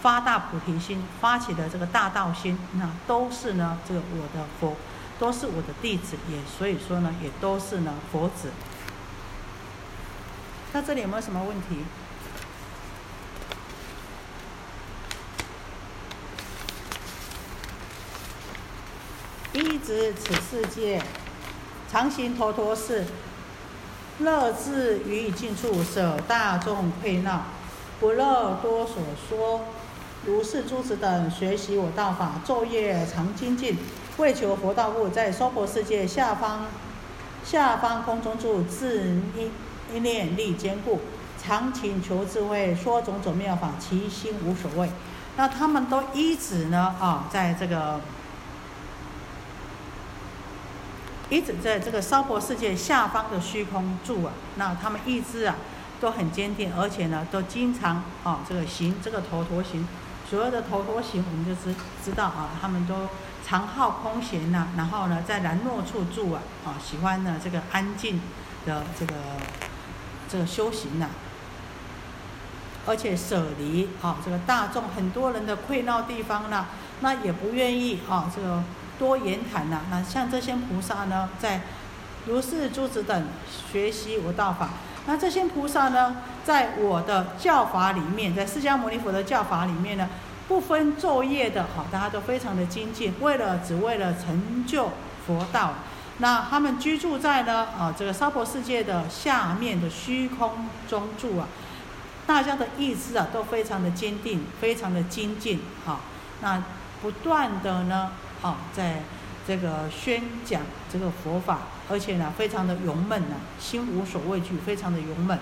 [0.00, 4.76] 发大菩提心，发起的这个大道心，那都是呢，这个我的佛，
[5.18, 8.50] 都是我的弟子，也所以说呢，也都是呢佛子。
[10.72, 11.84] 那这里有没有什么问题？
[19.52, 21.02] 一指此世界，
[21.90, 23.06] 常行陀陀事，
[24.20, 27.42] 乐自于以尽处，舍大众愧闹，
[28.00, 28.96] 不乐多所
[29.28, 29.60] 说。
[30.24, 33.76] 如是诸子等学习我道法，昼夜常精进，
[34.16, 36.66] 为求佛道故，在娑婆世界下方
[37.44, 39.50] 下方空中住，自一
[39.94, 41.00] 一念力坚固，
[41.42, 44.90] 常请求智慧，说种种妙法，其心无所谓。
[45.36, 48.00] 那他们都一直呢啊，在这个。
[51.28, 55.56] 一直在这个娑婆世界下方的虚空住啊，那他们意志啊
[56.00, 59.88] 都很坚定，而且呢都经常啊这个行这个头陀行，
[60.30, 63.08] 所有的头陀行我们就知知道啊，他们都
[63.44, 68.20] 常好空闲呐，然后呢在然若处住啊，啊喜欢呢这个安静
[68.64, 69.14] 的这个
[70.28, 71.08] 这个修行呐，
[72.86, 76.66] 而且舍离啊这个大众很多人的溃闹地方呢，
[77.00, 78.62] 那也不愿意啊这个。
[78.98, 81.62] 多言谈呐，那像这些菩萨呢，在
[82.26, 83.26] 如是诸子等
[83.70, 84.70] 学习我道法，
[85.06, 90.08] 那这些菩萨呢，在我的教法里面，在释迦牟尼佛的教法里面呢，
[90.48, 94.90] 不分昼夜的，好，大家都非常的精进，为了只为了成就
[95.26, 95.74] 佛道，
[96.18, 101.46] 那他们居住在呢，啊，这个娑婆世界的下面的虚空中住啊，
[102.26, 106.00] 大家的意志啊，都非常的坚定，非常的精进，好，
[106.40, 106.62] 那
[107.00, 108.10] 不断的呢。
[108.42, 109.02] 啊，在
[109.46, 115.38] 这个宣讲这个佛法，而且呢，非常的勇猛呢，心无所畏惧，非常的勇猛。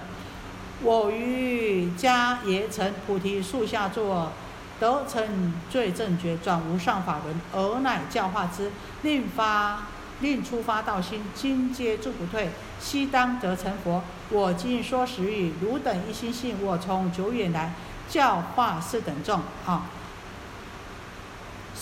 [0.83, 4.31] 我于迦耶城菩提树下坐，
[4.79, 8.71] 得成最正觉，转无上法轮，而乃教化之，
[9.03, 9.85] 令发
[10.21, 14.03] 令出发道心，今皆诸不退，悉当得成佛。
[14.29, 17.73] 我今说时语，汝等一心信，我从久远来
[18.09, 19.41] 教化是等众。
[19.65, 19.87] 啊。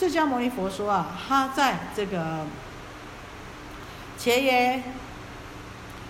[0.02, 2.44] 释迦牟尼佛说啊，他在这个
[4.18, 4.82] 前耶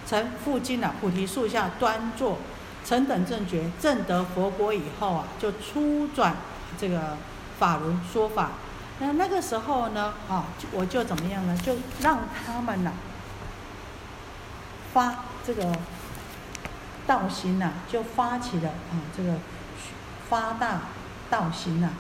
[0.07, 2.39] 城附近啊，菩提树下端坐，
[2.87, 6.37] 成等正觉，正得佛果以后啊，就出转
[6.81, 7.19] 这个
[7.59, 8.53] 法轮说法。
[8.99, 11.55] 那那个时候呢，啊，我就怎么样呢？
[11.63, 12.95] 就让他们呢
[14.95, 15.71] 发这个
[17.07, 19.35] 道心呐，就发起了啊这个
[20.31, 20.81] 发大
[21.29, 21.91] 道心呐。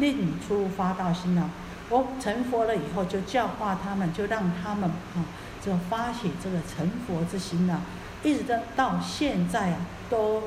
[0.00, 1.50] 令你出发道心呢，
[1.88, 5.22] 我成佛了以后，就教化他们，就让他们啊，
[5.64, 7.80] 就发起这个成佛之心呐，
[8.22, 9.76] 一直到到现在啊，
[10.08, 10.42] 都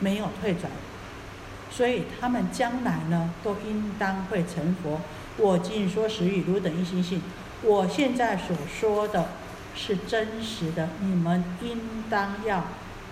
[0.00, 0.70] 没有退转。
[1.70, 5.00] 所以他们将来呢，都应当会成佛。
[5.36, 7.20] 我今说实语，汝等一心信。
[7.62, 9.28] 我现在所说的
[9.74, 12.64] 是真实的，你们应当要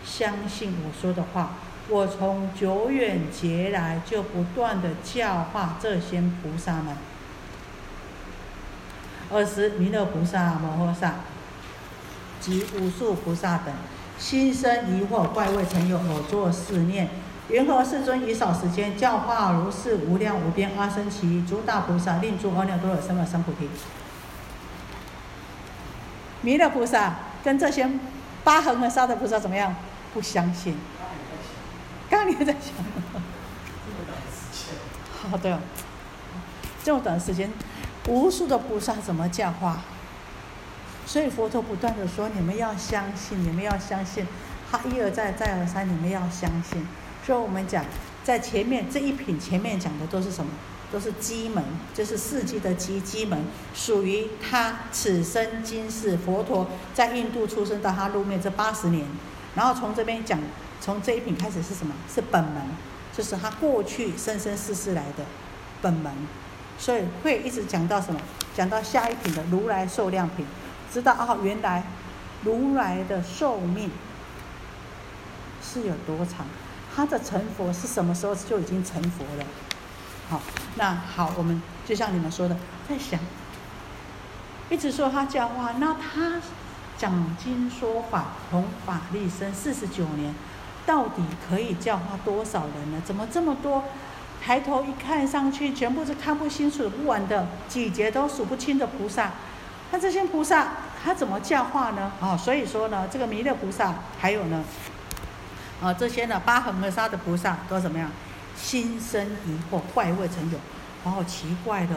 [0.05, 1.55] 相信我说的话。
[1.88, 6.97] 我从久远劫来就不断的教化这些菩萨们。
[9.33, 11.14] 二十弥勒菩萨摩诃萨
[12.40, 13.75] 及无数菩萨等，
[14.18, 17.09] 心生疑惑，怪未曾有，我作思念：
[17.49, 23.68] 云何世尊以少时间教化如是无量无边阿僧祇诸大菩萨，令诸阿耨多罗三藐三菩提？
[26.42, 27.90] 弥勒菩萨跟这些
[28.42, 29.75] 八恒河沙的菩萨怎么样？
[30.12, 30.77] 不相信。
[32.25, 32.75] 你在想，
[35.31, 35.61] 好的，
[36.83, 37.51] 这么短时间，
[38.09, 39.79] 无数的菩萨怎么教化？
[41.07, 44.27] 所以佛陀不断的说：你们要相信，你们要相信。
[44.71, 46.87] 他一而再，再而三，你们要相信。
[47.25, 47.85] 所以我们讲，
[48.25, 50.51] 在前面这一品前面讲的都是什么？
[50.93, 59.05] 都是机门，就是四季的机机门，属于他此生今世佛陀在印度出生到他入灭这八十年，
[59.57, 60.39] 然后从这边讲，
[60.81, 61.95] 从这一品开始是什么？
[62.13, 62.63] 是本门，
[63.13, 65.25] 就是他过去生生世世来的
[65.81, 66.13] 本门，
[66.79, 68.21] 所以会一直讲到什么？
[68.55, 70.47] 讲到下一品的如来寿量品，
[70.93, 71.83] 知道哦，原来
[72.43, 73.91] 如来的寿命
[75.63, 76.47] 是有多长？
[76.95, 79.45] 他的成佛是什么时候就已经成佛了？
[80.31, 80.41] 好，
[80.77, 82.57] 那好，我们就像你们说的，
[82.89, 83.19] 在想，
[84.71, 86.41] 一直说他教化，那他
[86.97, 90.33] 讲经说法，弘法立身四十九年，
[90.87, 93.01] 到底可以教化多少人呢？
[93.05, 93.85] 怎么这么多？
[94.42, 99.31] 抬头一看上去，全部是看不清楚不完的，几节都数不清的菩萨。
[99.90, 102.12] 那这些菩萨他怎么教化呢？
[102.20, 104.62] 啊，所以说呢，这个弥勒菩萨，还有呢，
[105.81, 108.11] 啊，这些呢八恒河沙的菩萨都怎么样？
[108.55, 110.59] 心生疑惑，怪未曾有。
[111.05, 111.94] 然后奇怪的，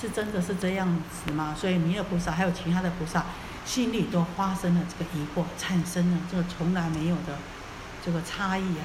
[0.00, 1.56] 是真的是这样子吗？
[1.58, 3.24] 所以弥勒菩萨还有其他的菩萨，
[3.64, 7.36] 心里都发生了这个疑惑，产生了这个从来没有的
[8.04, 8.82] 这个差异啊。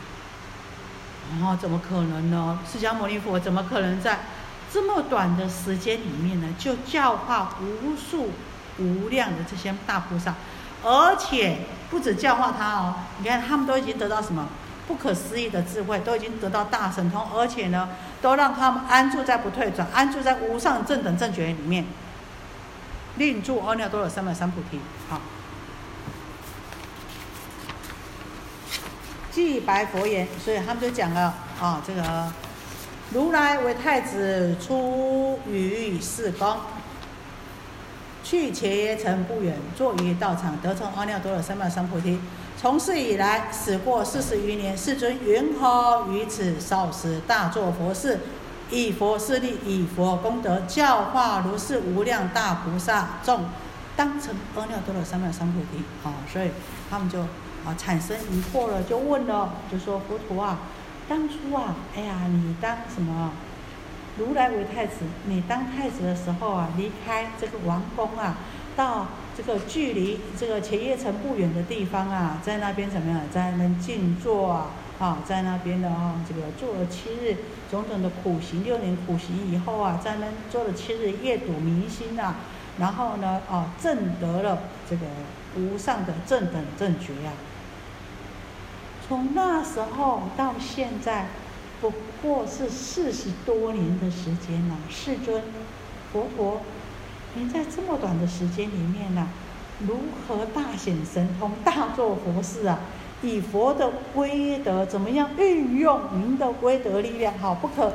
[1.31, 2.59] 然后怎么可能呢？
[2.71, 4.19] 释迦牟尼佛怎么可能在
[4.71, 8.31] 这么短的时间里面呢，就教化无数
[8.77, 10.35] 无量的这些大菩萨，
[10.83, 14.47] 而且不止教化他哦，你看他们都已经得到什么？
[14.87, 17.89] 不可思议的智慧都已经得到大神通，而且呢，
[18.21, 21.87] 都让他们安住在不退转，安住在无上正等正觉里面，
[23.15, 24.79] 令住阿耨多罗三藐三菩提。
[25.09, 25.19] 好，
[29.35, 32.31] 祭白佛言，所以他们就讲了啊，这个
[33.11, 36.55] 如来为太子出于四宫，
[38.23, 42.17] 去伽耶城不远，坐于道场，得成阿耨多罗三藐三菩提。
[42.55, 48.21] 从世以来，始过四十余年，世尊云何于此少时大作佛事，
[48.69, 53.43] 以佛势力，以佛功德，教化如是无量大菩萨众，
[53.97, 55.83] 当成阿耨多罗三藐三菩提。
[56.07, 56.51] 啊，所以
[56.89, 57.19] 他们就
[57.65, 60.59] 啊产生疑惑了，就问了，就说佛陀啊，
[61.09, 63.31] 当初啊，哎呀，你当什么？
[64.17, 68.37] 如来为太子，你当太子的时候啊，离开这个王宫啊，
[68.75, 69.07] 到。
[69.37, 73.19] 这个距离这个前叶城不远的地方啊，在那边怎么样？
[73.29, 77.35] 在那边静坐啊，啊，在那边的啊，这个做了七日
[77.69, 82.37] 种种的苦行，六年苦行以后啊，在那做了七日夜睹明星啊，
[82.79, 84.57] 然后呢，啊，证得了
[84.89, 85.05] 这个
[85.57, 87.33] 无上的正等正觉呀。
[89.07, 91.27] 从那时候到现在，
[91.79, 95.43] 不过是四十多年的时间了，世尊，
[96.11, 96.61] 佛陀。
[97.35, 99.27] 您在这么短的时间里面呢，
[99.85, 99.95] 如
[100.27, 102.79] 何大显神通、大做佛事啊？
[103.21, 107.37] 以佛的威德怎么样运用您的威德力量？
[107.37, 107.93] 好，不可，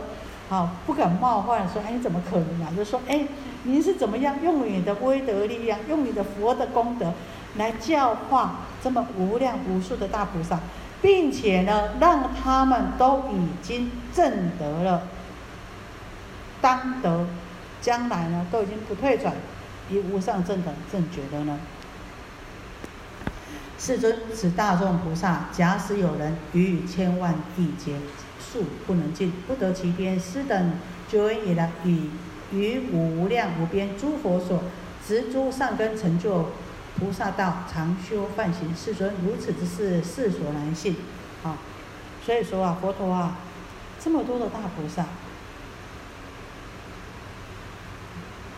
[0.48, 2.70] 好，不敢冒犯说，哎，你怎么可能啊？
[2.76, 3.26] 就说，哎，
[3.64, 7.12] 您是怎么样用你的威德力量，用你的佛的功德
[7.56, 10.60] 来教化这么无量无数的大菩萨，
[11.02, 15.02] 并且呢，让他们都已经证得了
[16.60, 17.26] 当得。
[17.82, 19.32] 将来呢，都已经不退转，
[19.88, 21.58] 以无上正等正觉的呢。
[23.78, 27.94] 世尊，此大众菩萨，假使有人于千万亿劫
[28.38, 30.74] 数不能尽，不得其边，斯等
[31.08, 32.10] 久远以来，与
[32.52, 34.62] 于无量无边诸佛所
[35.08, 36.50] 执诸上根成就
[37.00, 38.76] 菩萨道，常修梵行。
[38.76, 40.96] 世尊，如此之事，世所难信。
[41.42, 41.56] 啊，
[42.22, 43.38] 所以说啊，佛陀啊，
[43.98, 45.06] 这么多的大菩萨。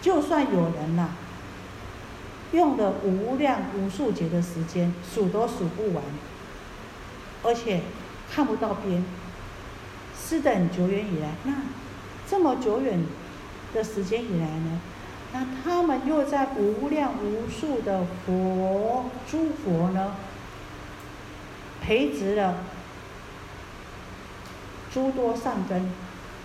[0.02, 1.10] 就算有人呐，
[2.50, 6.02] 用了无量无数劫的时间，数都数不完，
[7.44, 7.82] 而且
[8.28, 9.04] 看不到边。
[10.24, 11.52] 是等久远以来，那
[12.28, 13.04] 这么久远
[13.72, 14.80] 的时间以来呢？
[15.32, 20.14] 那他们又在无量无数的佛诸佛呢，
[21.82, 22.56] 培植了
[24.92, 25.90] 诸多善根，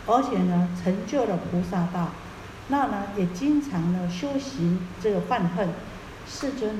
[0.05, 2.11] 而且呢，成就了菩萨道。
[2.69, 5.69] 那呢，也经常呢修行这个犯恨。
[6.25, 6.79] 世尊，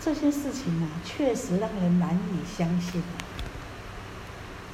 [0.00, 3.02] 这些事情啊，确实让人难以相信。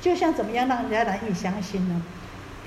[0.00, 2.02] 就像怎么样让人家难以相信呢？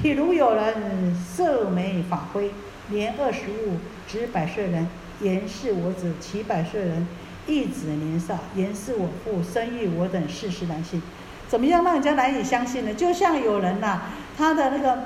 [0.01, 2.51] 譬如有人色美法辉。
[2.89, 3.77] 年二十五，
[4.07, 4.87] 值百岁人，
[5.21, 7.07] 言是我子；其百岁人，
[7.47, 11.01] 一子年少，言是我父，生育我等，世事难信。
[11.47, 12.93] 怎么样让人家难以相信呢？
[12.93, 14.01] 就像有人呐，
[14.37, 14.99] 他的那个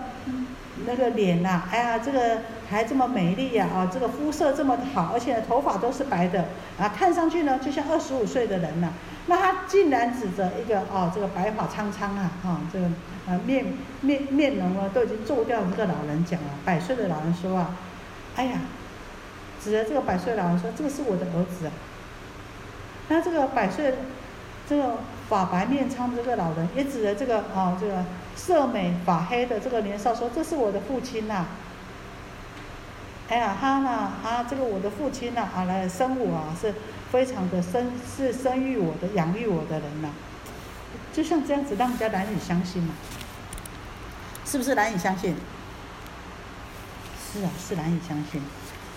[0.86, 2.38] 那个脸呐，哎呀，这个
[2.70, 6.46] 还这么美丽呀，啊，这个肤色这么好，而且头发都是白的，
[6.78, 8.92] 啊，看上去呢，就像二十五岁的人呐。
[9.28, 12.86] 那他竟然指着一个哦，这个白发苍苍啊，啊，这个
[13.28, 13.66] 啊面
[14.02, 17.76] 面面容啊都已经皱掉这个老人讲了，百岁的老人说啊，
[18.36, 18.60] 哎呀，
[19.64, 21.72] 指着这个百岁老人说，这个是我的儿子啊。
[23.08, 23.94] 那这个百岁
[24.68, 24.98] 这个
[25.30, 28.04] 发白面苍的这个老人也指着这个啊，这个
[28.36, 31.46] 色美发黑的这个年少说，这是我的父亲呐。
[33.30, 36.74] 哎呀，他呢，他这个我的父亲呢，啊来生我啊是。
[37.10, 40.10] 非常的生是生育我的养育我的人呐，
[41.14, 42.94] 就像这样子让人家难以相信嘛，
[44.46, 45.34] 是不是难以相信？
[47.32, 48.42] 是啊，是难以相信。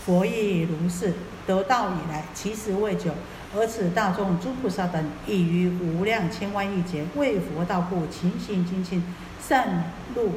[0.04, 1.14] 佛亦如是，
[1.46, 3.12] 得道以来，其实未久，
[3.54, 9.04] 而此大众诸菩萨等，已于无量千万亿劫，为佛道故，勤行精进，
[9.40, 10.30] 善入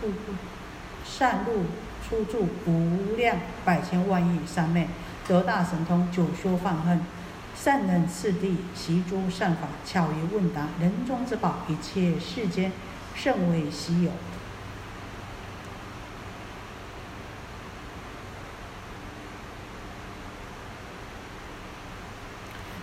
[0.00, 0.32] 出住，
[1.04, 1.66] 善入
[2.08, 4.88] 出住无量百千万亿三昧，
[5.26, 7.00] 得大神通，久修放恨。
[7.54, 12.72] 善人次第习诸善法，巧于问答，人中之宝，一切世间
[13.14, 14.12] 甚为稀有。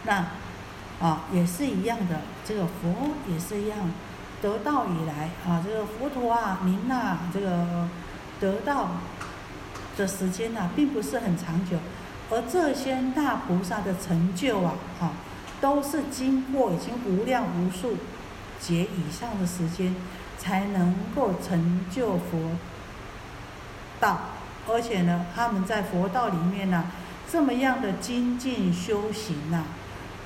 [0.03, 0.25] 那
[0.99, 3.79] 啊，也是一样的，这个佛也是一样，
[4.41, 7.87] 得道以来啊，这个佛陀啊，您呐，这个
[8.39, 8.91] 得到
[9.97, 11.77] 的时间呢，并不是很长久。
[12.29, 15.11] 而这些大菩萨的成就啊，哈，
[15.61, 17.97] 都是经过已经无量无数
[18.59, 19.95] 劫以上的时间，
[20.37, 22.51] 才能够成就佛
[23.99, 24.19] 道。
[24.67, 26.85] 而且呢，他们在佛道里面呢，
[27.31, 29.63] 这么样的精进修行呐，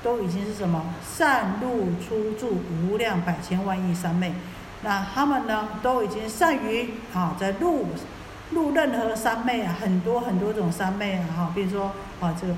[0.02, 4.32] 都已经是什么善入出住无量百千万亿三昧。
[4.82, 7.86] 那他们呢，都已经善于啊，在入。
[8.52, 12.54] 入任何三昧啊，很多很多种三昧啊，哈，比如说啊，这个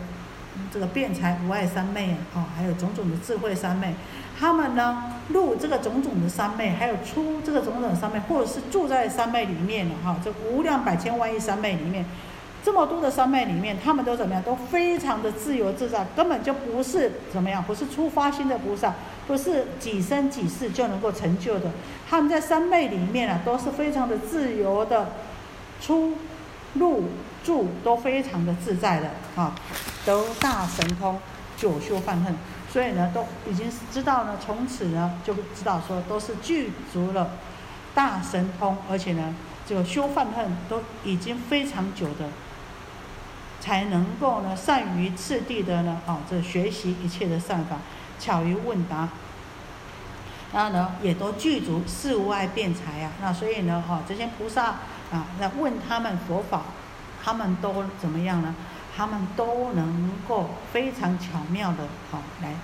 [0.72, 3.94] 这个辩才无碍三昧啊，哈，还有种种的智慧三昧，
[4.40, 12.06] 他们呢入这个种种的三昧，还有出这个种种三昧，或者是住在三昧里面了哈，这无量百千万亿三昧里面，
[12.64, 14.42] 这么多的三昧里面，他们都怎么样？
[14.42, 18.94] 都非常的自由自在，根本就不是怎么样，不是出发心的菩萨，
[19.26, 21.70] 不是几生几世就能够成就的，
[22.08, 25.08] 他们在三昧里面啊，都是非常的自由的。
[25.84, 26.16] 出
[26.74, 27.06] 入
[27.42, 29.52] 住都非常的自在的啊，
[30.06, 31.18] 得大神通，
[31.56, 32.32] 久修犯恨，
[32.72, 37.32] 所以呢，都已经知道呢，从此呢就知道说都是具足了
[37.96, 39.34] 大神通，而且呢，
[39.66, 42.28] 这个修犯恨都已经非常久的，
[43.62, 47.76] 才能够呢善于次第的呢啊，这学习一切的善法，
[48.18, 49.08] 巧于问答，
[50.52, 54.74] 然后呢也都具足四无碍辩才啊，那所以呢哈，这些菩萨。
[55.12, 56.62] 啊，那问他们佛法，
[57.22, 58.54] 他们都怎么样呢？
[58.96, 62.54] 他们都能够非常巧妙的，好来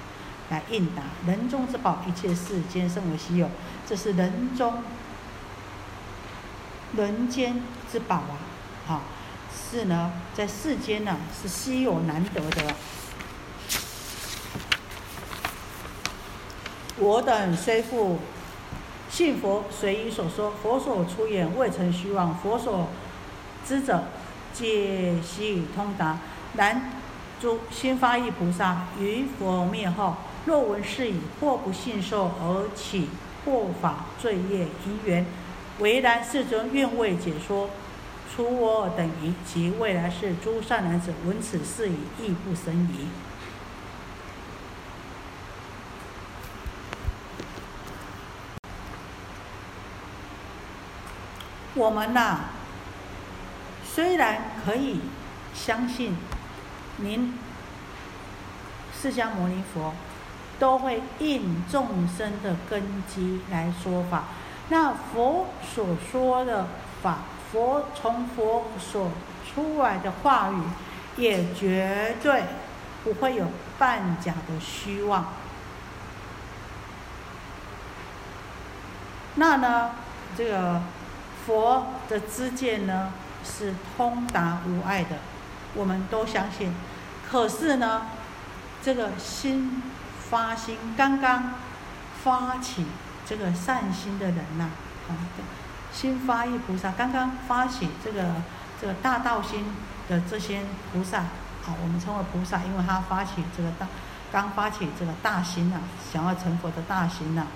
[0.49, 1.03] 来应答。
[1.27, 3.51] 人中之宝，一切世间甚为稀有。
[3.87, 4.83] 这是人中
[6.97, 7.61] 人间
[7.93, 8.41] 之宝啊！
[8.87, 9.03] 好，
[9.71, 12.75] 是呢，在世间呢是稀有难得的。
[16.99, 18.19] 我等虽复。
[19.11, 22.89] 信佛随意所说，佛所出言未曾虚妄，佛所
[23.67, 24.05] 知者
[24.53, 26.19] 皆悉通达。
[26.55, 26.93] 然
[27.41, 30.15] 诸心发意菩萨于佛灭后，
[30.45, 33.09] 若闻是已，或不信受而起
[33.45, 35.25] 破法罪业因缘，
[35.79, 37.71] 唯然世尊愿为解说，
[38.35, 43.09] 除我等疑，及未来世诸善男子闻此事已，亦不生疑。
[51.75, 52.41] 我们呐，
[53.85, 55.01] 虽然可以
[55.55, 56.17] 相信
[56.97, 57.39] 您
[59.01, 59.95] 释迦牟尼佛
[60.59, 64.25] 都会应众生的根基来说法，
[64.71, 66.67] 那佛所说的
[67.01, 67.19] 法，
[67.51, 69.11] 佛从佛所
[69.47, 70.63] 出来的话语，
[71.17, 72.45] 也绝对
[73.05, 73.47] 不会有
[73.79, 75.27] 半假的虚妄。
[79.37, 79.93] 那呢，
[80.37, 80.83] 这个
[81.47, 83.13] 佛的知见呢
[83.45, 85.17] 是通达无碍的，
[85.75, 86.75] 我们都相信。
[87.31, 88.09] 可是呢，
[88.83, 89.83] 这个心
[90.29, 91.55] 发心刚刚
[92.23, 92.87] 发起
[93.25, 94.71] 这个善心的人呐，
[95.09, 95.15] 啊，
[96.01, 98.23] 心发意菩萨刚刚发起这个
[98.81, 99.65] 这个大道心
[100.09, 100.61] 的这些
[100.93, 103.89] 菩萨，啊，我们称为菩萨，因为他发起这个大
[104.31, 105.81] 刚发起这个大心呐，
[106.13, 107.49] 想要成佛的大心呐。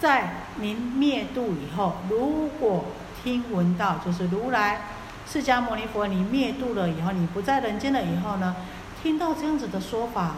[0.00, 2.86] 在您灭度以后，如果
[3.22, 4.80] 听闻到就是如来
[5.28, 8.56] 释迦牟尼佛，你灭度了以后，你不在人间了以后呢，
[9.02, 10.36] 听到这样子的说法，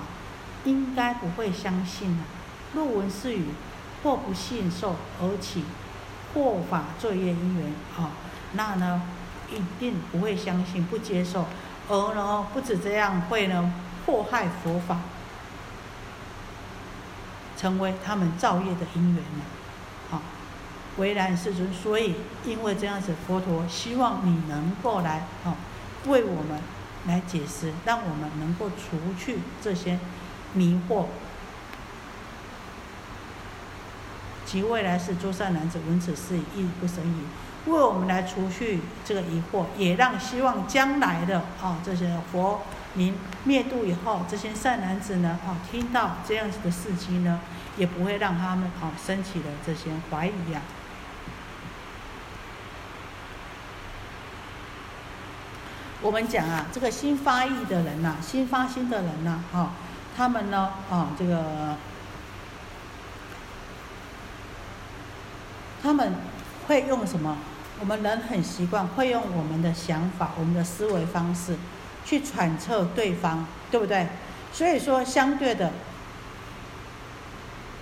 [0.65, 2.25] 应该不会相信了。
[2.75, 3.47] 若闻是语，
[4.03, 5.65] 或不信受而起
[6.33, 8.11] 破法罪业因缘，啊，
[8.53, 9.03] 那呢
[9.51, 11.47] 一定不会相信，不接受，
[11.89, 13.73] 而呢不止这样，会呢
[14.05, 14.99] 迫害佛法。
[17.59, 20.21] 成为他们造业的因缘了，啊，
[20.99, 21.73] 为难世尊。
[21.73, 25.57] 所以，因为这样子，佛陀希望你能够来，啊，
[26.05, 26.61] 为我们
[27.07, 29.99] 来解释，让我们能够除去这些
[30.53, 31.07] 迷惑。
[34.47, 42.63] 即未来是诸善男子闻此事亦不生疑，为我们来除去这个疑惑，也让希望将来的啊这些佛。
[42.95, 47.41] 您灭度以后，这些善男子呢，哦，听到这样子的事迹呢，
[47.77, 50.63] 也不会让他们哦升起了这些怀疑啊。
[56.01, 59.71] 我们讲啊，这个新发意的人呐，新发心的人呐，哦，
[60.17, 61.77] 他们呢，哦，这个
[65.87, 66.13] 他们
[66.67, 67.39] 会用什么？
[67.79, 71.57] 我们人很习惯会用我们的想法、我们的思维方式。
[72.05, 74.09] 去揣测对方，对不对？
[74.53, 75.73] 所以说，相对的，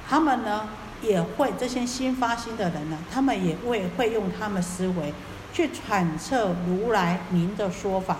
[0.08, 0.68] 他们呢
[1.02, 5.12] 也会这些新发心的人呢，他们也会会用他们思维
[5.52, 8.16] 去揣测如来您的说法。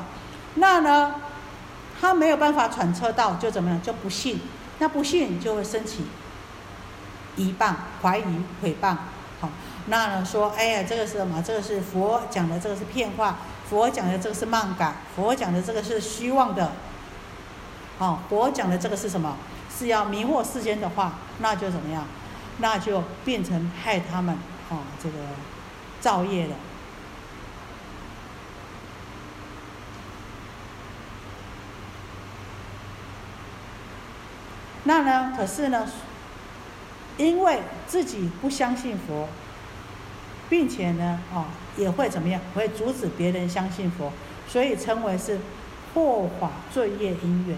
[0.55, 1.14] 那呢，
[2.01, 3.82] 他没有办法揣测到，就怎么样？
[3.82, 4.41] 就不信。
[4.78, 6.05] 那不信就会升起
[7.37, 8.24] 疑谤、怀疑、
[8.62, 8.97] 诽谤。
[9.41, 9.51] 好，
[9.87, 11.43] 那呢说，哎呀，这个是什么？
[11.43, 13.39] 这个是佛讲的，这个是骗话。
[13.68, 16.72] 佛讲的这个是慢感，佛讲的这个是虚妄的，
[17.99, 19.37] 哦，佛讲的这个是什么？
[19.76, 22.07] 是要迷惑世间的话，那就怎么样？
[22.59, 25.16] 那就变成害他们哦，这个
[26.01, 26.55] 造业了。
[34.85, 35.32] 那呢？
[35.37, 35.87] 可是呢？
[37.16, 39.28] 因为自己不相信佛。
[40.49, 41.45] 并且呢，哦，
[41.76, 42.40] 也会怎么样？
[42.55, 44.12] 会阻止别人相信佛，
[44.47, 45.40] 所以称为是
[45.92, 47.57] 破法罪业因缘。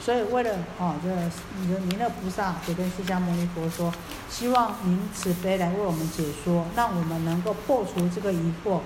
[0.00, 3.90] 所以为了哦，这个弥勒菩萨就跟释迦牟尼佛说，
[4.28, 8.80] 希望您慈悲来为我们解说，让我们能够破除这个疑惑，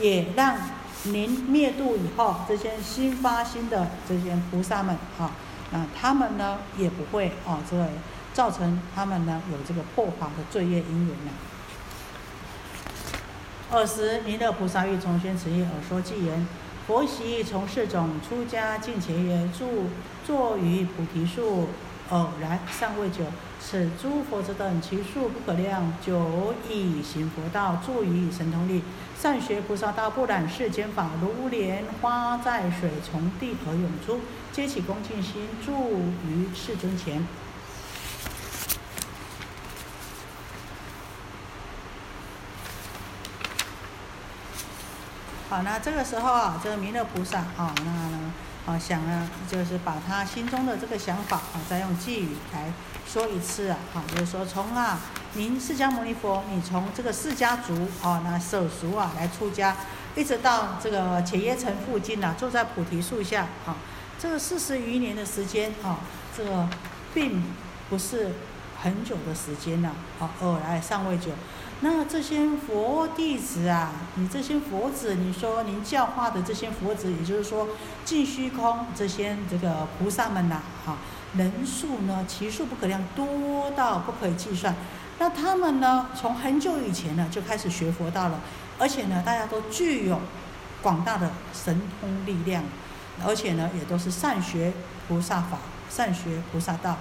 [0.00, 0.56] 也让
[1.02, 5.32] 您灭度以后这些新发心的这些菩萨们，哈。
[5.72, 7.88] 那他们呢也不会哦，这个
[8.32, 11.32] 造成他们呢有这个破法的罪业因缘呢。
[13.70, 16.46] 二十弥勒菩萨欲从宣此意而说偈言：
[16.86, 19.86] 佛习从世种出家进前缘，住
[20.26, 21.68] 坐于菩提树，
[22.10, 23.24] 偶然尚未久。
[23.64, 28.82] 此诸佛之等，其数不可量，久已行佛道，助于神通力，
[29.18, 34.20] 善学菩萨道，不染世间法，如莲花在水，从地而涌出，
[34.52, 37.26] 皆起恭敬心，住于世尊前。
[45.48, 48.51] 好，那这个时候啊，这个弥勒菩萨啊，那？
[48.64, 52.72] 啊，想呢，就是把他心中的这个想法啊，再用寄语来
[53.06, 53.76] 说一次啊，
[54.08, 55.00] 就是说从啊，
[55.34, 59.76] 您释迦牟尼佛，你从这个释迦族啊，那舍俗啊来出家，
[60.14, 63.76] 一直到这个且耶城附近呐，坐在菩提树下啊，
[64.18, 65.98] 这个四十余年的时间啊，
[66.36, 66.68] 这个
[67.12, 67.42] 并
[67.90, 68.30] 不是
[68.80, 69.90] 很久的时间呐，
[70.20, 71.32] 啊，偶尔来尚未久，
[71.84, 77.66] 那这些佛弟子啊，你这些佛子，你说您教化的这些佛子，也就是说
[78.04, 80.96] 尽虚空这些这个菩萨们呐，哈，
[81.36, 84.72] 人数呢，其数不可量，多到不可以计算。
[85.18, 88.38] 那他们呢，从很久以前呢就开始学佛道了，
[88.78, 90.20] 而且呢，大家都具有
[90.82, 92.62] 广大的神通力量，
[93.26, 94.72] 而且呢，也都是善学
[95.08, 95.58] 菩萨法，
[95.90, 96.96] 善学菩萨道，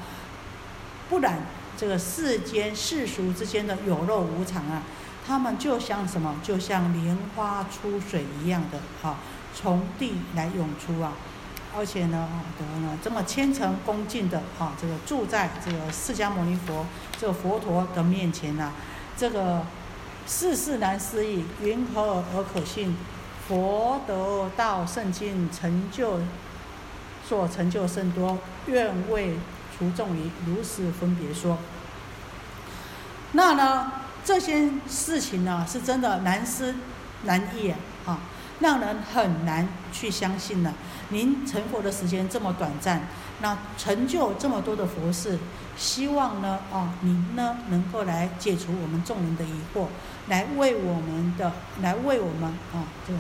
[1.08, 1.40] 不然。
[1.82, 4.84] 这个世间世俗之间的有肉无常啊，
[5.26, 6.36] 他们就像什么？
[6.44, 9.18] 就像莲花出水一样的哈，
[9.56, 11.14] 从地来涌出啊！
[11.76, 12.30] 而且呢，
[12.60, 16.86] 得呢这么虔诚恭敬的啊，这个住在这个释迦牟尼佛
[17.20, 18.74] 这个佛陀的面前呐，
[19.18, 19.64] 这个
[20.28, 22.96] 世事难思议，云何而可信？
[23.48, 26.20] 佛得道圣经成就
[27.28, 29.34] 所成就甚多，愿为。
[29.82, 31.58] 除众于如是分别说，
[33.32, 33.92] 那呢
[34.24, 36.76] 这些事情呢是真的难思
[37.24, 37.74] 难议
[38.06, 38.20] 啊，
[38.60, 40.72] 让人很难去相信呢。
[41.10, 43.08] 您成佛的时间这么短暂，
[43.42, 45.40] 那成就这么多的佛事，
[45.76, 49.88] 希望呢啊您呢能够来解除我们众人的疑惑，
[50.28, 51.52] 来为我们的
[51.82, 53.20] 来为我们啊这个。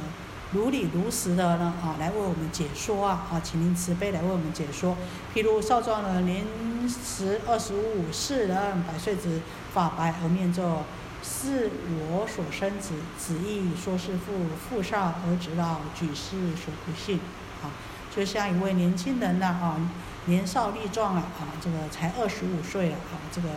[0.54, 4.97] 如理如实的呢啊，来为我们解说啊啊，请您慈悲来为我们解说。
[5.34, 6.45] 譬如少壮呢，年
[6.88, 9.39] 十二十五，世人百岁子，
[9.74, 10.84] 发白而面皱，
[11.24, 11.70] 是
[12.10, 14.34] 我所生子，子亦说是父，
[14.70, 17.22] 父少而子老，举世所不信。
[17.64, 17.72] 啊，
[18.14, 19.80] 就像一位年轻人呢啊，
[20.26, 23.47] 年少力壮啊啊，这个才二十五岁了啊，这个。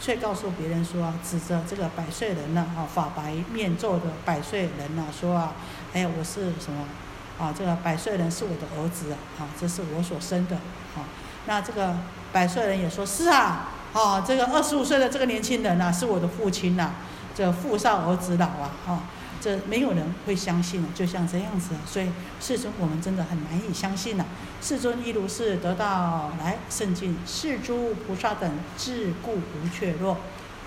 [0.00, 5.54] 却告诉别人说，指着这个百岁人呢，啊，发白面皱的百岁人呢，说啊，
[5.94, 6.84] 哎，我是什么？
[7.38, 10.56] 啊，这个百岁人是我的儿子啊，这是我所生的，
[10.96, 11.04] 啊，
[11.46, 11.96] 那这个
[12.32, 16.90] 百岁人也说是啊，啊，这个二十五岁的这个年轻人呐，是我的父亲呐，
[17.34, 19.00] 这父少儿子老啊，啊。
[19.42, 22.08] 这没有人会相信就像这样子，所以
[22.40, 24.24] 世尊我们真的很难以相信呐。
[24.60, 30.18] 世尊亦如是得到来圣境，世诸菩萨等自故无怯弱，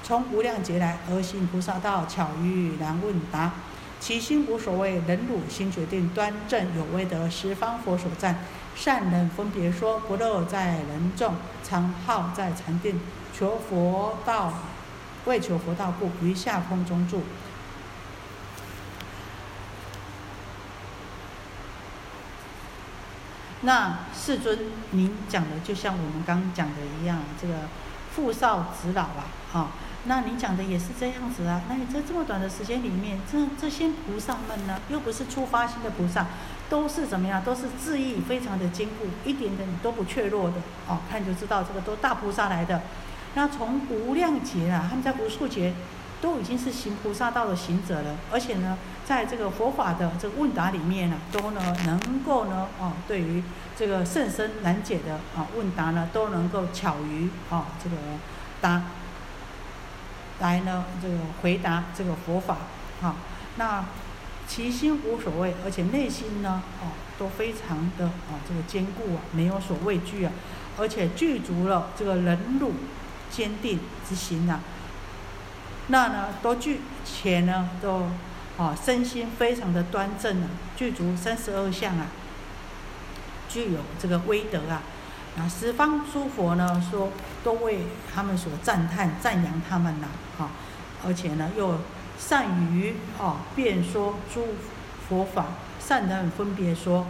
[0.03, 3.53] 从无量劫来而行菩萨道，巧于难问答，
[4.05, 8.37] 其心无所谓，忍辱心决定，端正有威德，十方佛所赞，
[8.75, 11.33] 善人分别说，不乐在人众，
[11.63, 13.01] 常好在禅定，
[13.35, 14.53] 求佛道，
[15.25, 17.23] 为求佛道故，于下空中住。
[23.61, 27.55] 那世尊，您讲的就像我们刚刚讲的一样，这个
[28.15, 29.71] 父少子老啊，啊，
[30.05, 31.61] 那您讲的也是这样子啊。
[31.67, 36.27] 那你在这么短的时间里面，这这些菩萨们呢，又不是出发心的菩萨，
[36.69, 37.43] 都是怎么样？
[37.43, 40.55] 都是智意非常的坚固，一点点都不怯弱的。
[40.87, 42.81] 哦，看就知道这个都大菩萨来的。
[43.33, 45.73] 那从无量劫啊，他们在无数劫。
[46.21, 53.43] 都已经是行菩萨道的行者了，而且呢，在这个佛法的这个问答里面呢，都呢能够呢，哦，对于
[53.77, 57.97] 这个甚深难解的啊问答呢，都能够巧于啊这个
[58.59, 58.81] 答
[60.39, 62.57] 来呢这个回答这个佛法
[63.01, 63.15] 啊，
[63.57, 63.85] 那
[64.47, 70.31] 其心无所谓，而且内心呢，哦，都非常的啊这个坚固啊，没有所畏惧啊，
[70.77, 72.73] 而且具足了这个忍辱
[73.31, 74.59] 坚定之心呐。
[75.87, 78.09] 那呢，都具且呢，都
[78.57, 82.07] 啊，身心非常的端正啊，具足三十二相啊，
[83.49, 84.81] 具有这个威德啊，
[85.37, 87.09] 啊，十方诸佛呢说
[87.43, 90.07] 都为他们所赞叹赞扬他们呐，
[90.39, 90.49] 啊，
[91.05, 91.77] 而且呢又
[92.17, 94.55] 善于啊辩说诸
[95.07, 95.47] 佛法，
[95.79, 97.05] 善能分别说，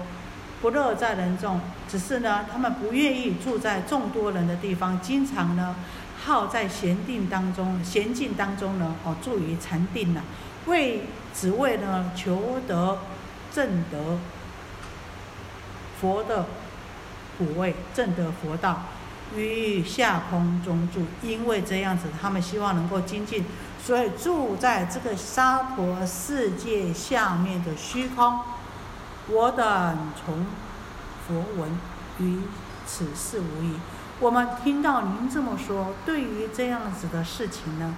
[0.61, 5.75] 不乐在人众，只是呢他们不愿意住在众多人的地方，经常呢。
[6.17, 10.23] 好在闲定当中，闲静当中呢，哦，住于禅定呢，
[10.65, 11.03] 为
[11.35, 12.97] 只为呢求得
[13.53, 14.17] 正得
[16.01, 16.47] 佛的
[17.37, 18.83] 果位，正得佛道，
[19.35, 21.05] 于下空中住。
[21.21, 23.45] 因为这样子，他们希望能够精进，
[23.83, 28.39] 所以住在这个沙陀世界下面的虚空。
[29.27, 30.45] 我等从
[31.27, 31.69] 佛闻
[32.19, 32.41] 于
[32.85, 33.75] 此事无疑。
[34.19, 37.95] 我们听到您这么说，对于这样子的事情呢，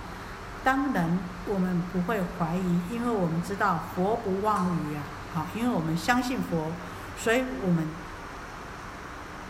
[0.63, 6.71] 当然我们不会怀疑，因为我们知道佛不妄语啊，好，因为我们相信佛，
[7.19, 7.87] 所以我们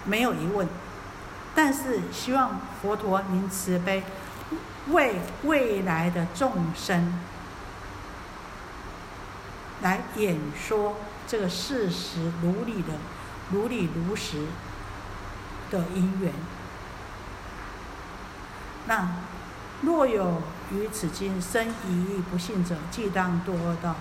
[0.08, 0.68] 没有疑问。
[1.54, 4.04] 但是希望佛陀您慈悲，
[4.90, 7.20] 为未来的众生
[9.82, 10.96] 来演说
[11.28, 12.94] 这个事实，如理的
[13.52, 14.46] 如理如实
[15.70, 16.32] 的因缘。
[18.88, 19.10] 那
[19.82, 20.42] 若有
[20.72, 23.96] 于此经生疑义不信者，即当堕恶道。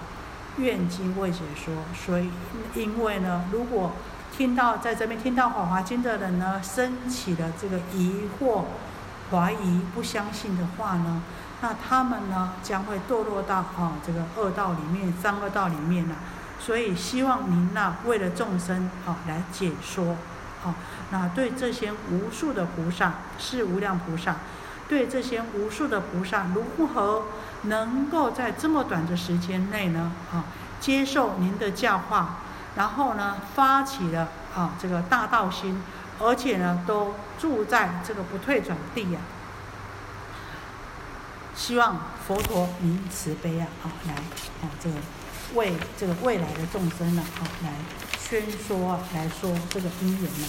[0.59, 1.75] 愿经未解说。
[1.95, 2.31] 所以，
[2.75, 3.93] 因为呢，如果
[4.37, 8.65] 听到在这边听到《法华经》的人呢，升起了这个疑惑、
[9.31, 11.23] 怀疑、不相信的话呢，
[11.63, 16.17] 那他们呢将会堕落到啊这个恶道里面、三恶道里面了。
[16.61, 20.17] 所以，希望您呢为了众生啊来解说
[20.63, 20.75] 啊，
[21.11, 24.37] 那对这些无数的菩萨是无量菩萨，
[24.87, 27.23] 对这些无数的菩萨如何
[27.63, 30.45] 能够在这么短的时间内呢啊
[30.79, 32.41] 接受您的教化？
[32.77, 35.83] 然后呢，发起了啊这个大道心，
[36.21, 39.21] 而且呢，都住在这个不退转地呀。
[41.55, 44.97] 希望佛陀您慈悲啊，啊来啊这个
[45.55, 47.73] 为这个未来的众生呢，啊来
[48.19, 50.47] 宣说啊来说这个因缘呢，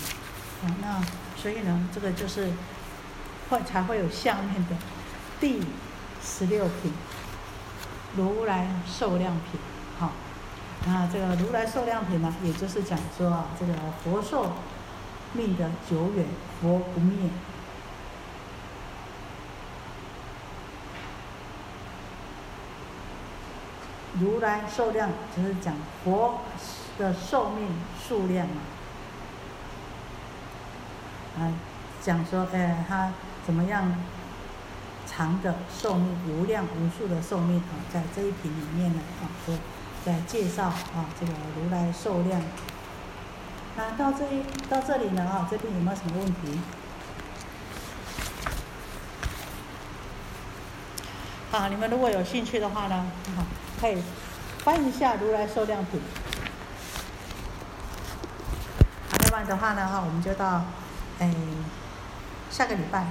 [0.64, 2.52] 啊那所以呢，这个就是
[3.50, 4.76] 会才会有下面的
[5.40, 5.64] 第
[6.22, 6.92] 十六品
[8.18, 9.62] 如来受量品，
[10.86, 11.10] 啊。
[11.12, 13.74] 这个如来寿量品呢，也就是讲说啊，这个
[14.04, 14.52] 佛寿
[15.34, 16.26] 命的久远，
[16.62, 17.30] 佛不灭。
[24.20, 26.42] 如来寿量就是讲佛
[26.98, 27.70] 的寿命
[28.02, 28.62] 数量嘛，
[31.38, 31.54] 啊，
[32.02, 33.14] 讲说哎他
[33.46, 33.96] 怎么样
[35.06, 39.30] 长的寿命，无量无数的寿命啊，在这一品里面呢啊，
[40.08, 42.42] 在介绍啊，这个如来寿量。
[43.76, 46.62] 那到这里到这里呢啊，这边有没有什么问题？
[51.52, 53.06] 好，你们如果有兴趣的话呢，
[53.36, 53.44] 好，
[53.82, 54.02] 可以
[54.60, 56.00] 翻一下如来寿量品。
[59.12, 60.64] 要不然的话呢哈，我们就到
[61.20, 61.30] 哎
[62.50, 63.06] 下个礼拜。